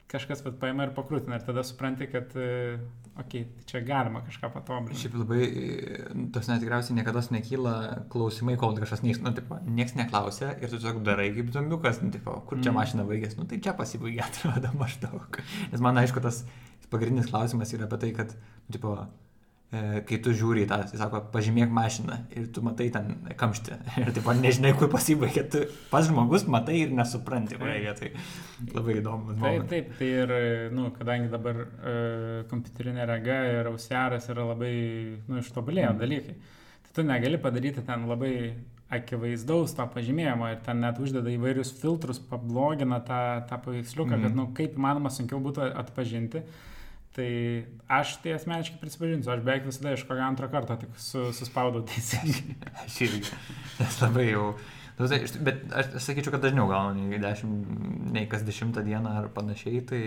kažkas 0.08 0.44
vat, 0.46 0.60
paima 0.62 0.86
ir 0.86 0.94
pakrūtina 0.94 1.40
ir 1.40 1.48
tada 1.48 1.66
supranti, 1.66 2.06
kad, 2.14 2.38
e, 2.38 2.78
okei, 3.18 3.42
okay, 3.44 3.64
čia 3.68 3.80
galima 3.86 4.22
kažką 4.26 4.50
patobulinti. 4.54 5.00
Šiaip 5.02 5.16
labai, 5.18 5.42
tos 6.34 6.48
net 6.50 6.62
tikriausiai 6.62 6.96
niekada 6.98 7.22
nekyla 7.34 7.74
klausimai, 8.12 8.56
kol 8.60 8.76
kažkas 8.78 9.02
neiš, 9.04 9.20
nu, 9.24 9.32
tipo, 9.36 9.58
nieks 9.66 9.96
neklausia 9.98 10.54
ir 10.58 10.70
tu 10.70 10.76
tiesiog 10.78 11.02
darai 11.06 11.30
kaip 11.36 11.52
zombiukas, 11.54 12.02
nu, 12.04 12.10
tipo, 12.14 12.36
kur 12.48 12.60
čia 12.62 12.70
Mm. 12.72 12.78
mašina 12.80 13.04
baigėsi, 13.08 13.38
nu, 13.40 13.46
tai 13.50 13.60
čia 13.64 13.74
pasibaigė, 13.78 14.22
atrodo 14.28 14.72
maždaug. 14.78 15.40
Nes 15.72 15.80
man 15.84 15.98
aišku, 16.00 16.22
tas 16.24 16.44
pagrindinis 16.90 17.28
klausimas 17.30 17.72
yra 17.76 17.84
apie 17.90 17.98
tai, 18.06 18.12
kad, 18.16 18.32
nu, 18.68 18.72
tipo, 18.78 18.94
kai 19.70 20.16
tu 20.24 20.32
žiūri 20.32 20.62
į 20.64 20.68
tą, 20.70 20.78
tai 20.88 20.96
sako, 20.96 21.18
pažymėk 21.32 21.68
mašiną 21.76 22.14
ir 22.40 22.46
tu 22.56 22.62
matai 22.64 22.86
ten 22.94 23.10
kamštį 23.36 23.74
ir 24.00 24.12
taip 24.16 24.30
nežinai, 24.40 24.70
kur 24.78 24.88
pasibaigė, 24.88 25.42
tu 25.52 25.60
pas 25.90 26.06
žmogus 26.08 26.46
matai 26.48 26.78
ir 26.86 26.94
nesupranti, 26.96 27.58
kurioje 27.60 27.82
vietoje. 27.84 28.12
Labai 28.72 28.94
įdomu. 29.02 29.36
Taip, 29.42 29.66
taip, 29.68 29.90
tai 29.98 30.08
ir, 30.22 30.32
nu, 30.72 30.88
kadangi 30.96 31.28
dabar 31.28 31.60
e, 31.66 31.92
kompiuterinė 32.48 33.04
rega 33.12 33.36
ir 33.58 33.68
ausiaras 33.74 34.30
yra 34.32 34.46
labai, 34.54 34.72
nu, 35.28 35.42
ištobulėjo 35.44 35.92
Mm. 35.92 36.00
dalykai, 36.00 36.34
tai 36.88 36.94
tu 36.96 37.04
negali 37.04 37.36
padaryti 37.38 37.84
ten 37.84 38.08
labai 38.08 38.32
akivaizdaus 38.90 39.74
to 39.76 39.84
pažymėjimo 39.94 40.48
ir 40.54 40.62
ten 40.64 40.80
net 40.80 40.96
uždeda 40.96 41.28
įvairius 41.36 41.74
filtrus, 41.76 42.18
pablogina 42.30 43.02
tą, 43.04 43.20
tą 43.50 43.58
paveiksliuką, 43.66 44.16
Mhm. 44.16 44.22
kad, 44.24 44.34
nu, 44.40 44.46
kaip 44.56 44.80
įmanoma 44.80 45.12
sunkiau 45.12 45.42
būtų 45.44 45.68
atpažinti. 45.76 46.40
Tai 47.18 47.30
aš 47.90 48.18
tai 48.22 48.36
asmeniškai 48.36 48.78
prisipažinsiu, 48.78 49.32
aš 49.32 49.40
beveik 49.42 49.64
visada 49.66 49.94
iš 49.96 50.04
kokio 50.06 50.22
antro 50.22 50.46
karto 50.52 50.76
tik 50.78 50.92
su, 51.02 51.24
suspaudau 51.34 51.82
teisingai. 51.88 52.54
Aš 52.84 52.98
irgi. 53.08 53.38
Nes 53.80 53.96
labai 54.04 54.28
jau. 54.28 54.52
nu, 55.00 55.08
tai 55.10 55.18
Bet 55.48 55.64
aš 55.80 55.88
sakyčiau, 56.04 56.36
kad 56.36 56.44
dažniau 56.46 56.68
gaunu 56.70 57.08
nei, 57.08 57.18
dešimt, 57.22 57.72
nei 58.14 58.28
kas 58.30 58.44
dešimtą 58.46 58.84
dieną 58.86 59.16
ar 59.18 59.26
panašiai. 59.34 59.80
Tai 59.88 60.02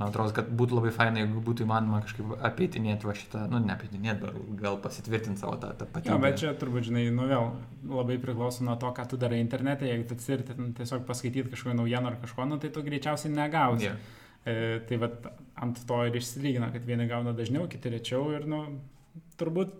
man 0.00 0.08
atrodo, 0.08 0.32
kad 0.38 0.48
būtų 0.56 0.78
labai 0.78 0.92
fainai, 0.96 1.26
jeigu 1.26 1.42
būtų 1.50 1.66
įmanoma 1.66 2.00
kažkaip 2.06 2.32
apeitinėti 2.48 3.08
va 3.10 3.16
šitą, 3.18 3.42
nu 3.52 3.60
ne 3.60 3.74
apeitinėti, 3.74 4.22
bet 4.22 4.38
gal 4.62 4.78
pasitvirtinti 4.80 5.42
savo 5.42 5.58
tą, 5.60 5.74
tą 5.76 5.88
patį. 5.90 6.14
Jo, 6.14 6.16
bet 6.22 6.40
čia 6.40 6.54
turbūt, 6.56 6.86
žinai, 6.88 7.10
nu 7.12 7.28
vėl 7.28 7.50
labai 7.90 8.16
priklauso 8.22 8.64
nuo 8.64 8.78
to, 8.80 8.88
ką 8.96 9.04
tu 9.10 9.20
darai 9.20 9.42
internete. 9.44 9.90
Jeigu 9.90 10.16
atsirti 10.16 10.56
tiesiog 10.80 11.04
paskaityti 11.10 11.52
kažkokią 11.52 11.76
naujieną 11.82 12.14
ar 12.14 12.18
kažko, 12.24 12.48
nu, 12.48 12.60
tai 12.62 12.72
tu 12.72 12.86
greičiausiai 12.88 13.36
negausi. 13.36 13.90
Yeah. 13.90 14.16
E, 14.48 14.80
tai 14.88 14.96
vat, 15.02 15.26
ant 15.60 15.80
to 15.86 15.98
ir 16.08 16.16
išsilygina, 16.16 16.70
kad 16.72 16.84
vieni 16.88 17.06
gauna 17.10 17.34
dažniau, 17.36 17.66
kiti 17.68 17.92
rečiau 17.92 18.30
ir, 18.32 18.46
nu, 18.48 18.62
turbūt 19.40 19.74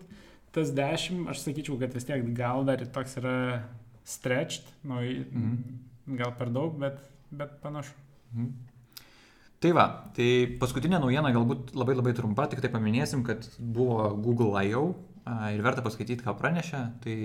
tas 0.53 0.73
dešimt, 0.75 1.29
aš 1.31 1.45
sakyčiau, 1.47 1.79
kad 1.81 1.93
vis 1.95 2.05
tiek 2.05 2.25
gal 2.37 2.65
dar 2.67 2.81
ir 2.83 2.91
toks 2.93 3.17
yra 3.21 3.35
stretched, 4.03 4.67
nu, 4.83 4.99
Mhm. 5.01 6.17
gal 6.17 6.35
per 6.37 6.49
daug, 6.49 6.77
bet, 6.79 6.99
bet 7.31 7.61
panašu. 7.63 7.93
Mhm. 8.35 8.51
Tai 9.61 9.71
va, 9.77 9.85
tai 10.17 10.57
paskutinė 10.57 10.97
naujiena 10.97 11.29
galbūt 11.29 11.75
labai 11.77 11.93
labai 11.93 12.13
trumpa, 12.17 12.47
tik 12.49 12.63
tai 12.63 12.71
paminėsim, 12.73 13.21
kad 13.23 13.45
buvo 13.59 14.09
Google 14.17 14.57
I.O. 14.57 14.95
ir 15.53 15.61
verta 15.61 15.83
paskaityti, 15.85 16.23
ką 16.25 16.33
pranešė. 16.39 16.79
Tai 17.03 17.17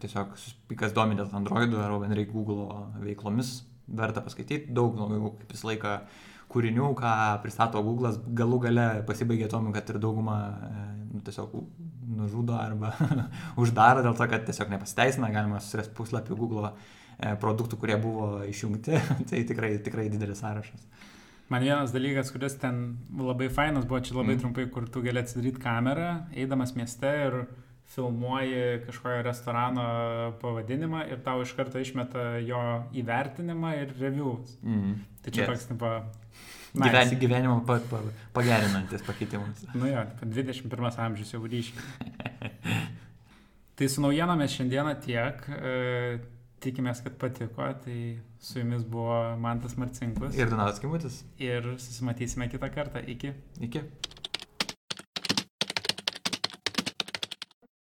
tiesiog, 0.00 0.32
kas 0.80 0.94
dominės 0.96 1.34
Androidų 1.36 1.76
ar 1.84 1.92
bendrai 2.00 2.24
Google 2.24 2.86
veiklomis, 3.04 3.66
verta 3.86 4.22
paskaityti. 4.24 4.72
Daug 4.72 4.96
naujų, 4.96 5.34
kaip 5.42 5.52
visą 5.52 5.68
laiką, 5.68 5.92
kūrinių, 6.54 6.92
ką 6.98 7.14
pristato 7.42 7.82
Google'as, 7.84 8.20
galų 8.38 8.60
gale 8.68 8.86
pasibaigė 9.08 9.48
tom, 9.52 9.72
kad 9.74 9.90
ir 9.90 9.98
daugumą 10.02 10.36
e, 10.54 10.84
nu, 11.12 11.22
tiesiog 11.26 11.56
nužudo 12.14 12.54
arba 12.58 12.92
uždaro 13.62 14.04
dėl 14.06 14.14
to, 14.18 14.28
kad 14.30 14.46
tiesiog 14.46 14.70
nepasiteisina, 14.74 15.32
galima 15.34 15.60
susirasti 15.62 15.96
puslapį 15.98 16.38
Google 16.38 16.70
e, 16.70 17.34
produktų, 17.42 17.80
kurie 17.82 17.98
buvo 18.00 18.28
išjungti. 18.46 19.00
tai 19.30 19.42
tikrai, 19.48 19.74
tikrai 19.84 20.06
didelis 20.12 20.42
sąrašas. 20.44 20.86
Man 21.52 21.60
vienas 21.60 21.92
dalykas, 21.92 22.30
kuris 22.32 22.54
ten 22.56 22.96
labai 23.20 23.50
fainas 23.52 23.84
buvo, 23.84 24.00
čia 24.00 24.14
labai 24.16 24.38
Mm. 24.38 24.40
trumpai, 24.40 24.64
kur 24.72 24.86
tu 24.88 25.02
gali 25.04 25.20
atsidaryti 25.20 25.60
kamerą, 25.60 26.26
eidamas 26.32 26.72
mieste 26.74 27.10
ir 27.26 27.36
filmuoji 27.86 28.80
kažkojo 28.86 29.22
restorano 29.22 29.84
pavadinimą 30.40 31.04
ir 31.12 31.20
tau 31.24 31.42
iš 31.44 31.52
karto 31.54 31.78
išmeta 31.78 32.38
jo 32.46 32.60
įvertinimą 32.96 33.74
ir 33.82 33.92
reviews. 34.00 34.56
Mm. 34.62 34.94
Tai 35.22 35.30
čia 35.32 35.42
Yes. 35.44 35.48
toks, 35.50 35.66
tipo, 35.66 35.90
Gyven, 36.74 37.04
nice. 37.06 37.16
gyvenimą 37.20 37.60
pa, 37.66 37.78
pa, 37.90 38.00
pagerinantis 38.32 39.02
pakeitimus. 39.06 39.66
Nu 39.78 39.86
jo, 39.86 40.04
tipo, 40.10 40.26
21 40.26 40.98
amžius 40.98 41.32
jau 41.34 41.42
ryškiai. 41.46 42.80
tai 43.76 43.88
su 43.88 44.00
naujienomis 44.02 44.50
šiandieną 44.56 44.94
tiek. 45.04 45.44
E, 45.48 46.18
tikimės, 46.64 47.02
kad 47.04 47.16
patiko. 47.20 47.66
Tai 47.84 47.96
su 48.40 48.58
jumis 48.58 48.82
buvo 48.88 49.36
Mantas 49.40 49.76
Marcinkus. 49.76 50.34
Ir 50.38 50.48
Donatas 50.50 50.80
Kimutis. 50.80 51.22
Ir 51.38 51.66
susimatysime 51.78 52.48
kitą 52.48 52.70
kartą. 52.74 53.02
Iki. 53.06 53.32
Iki. 53.68 53.82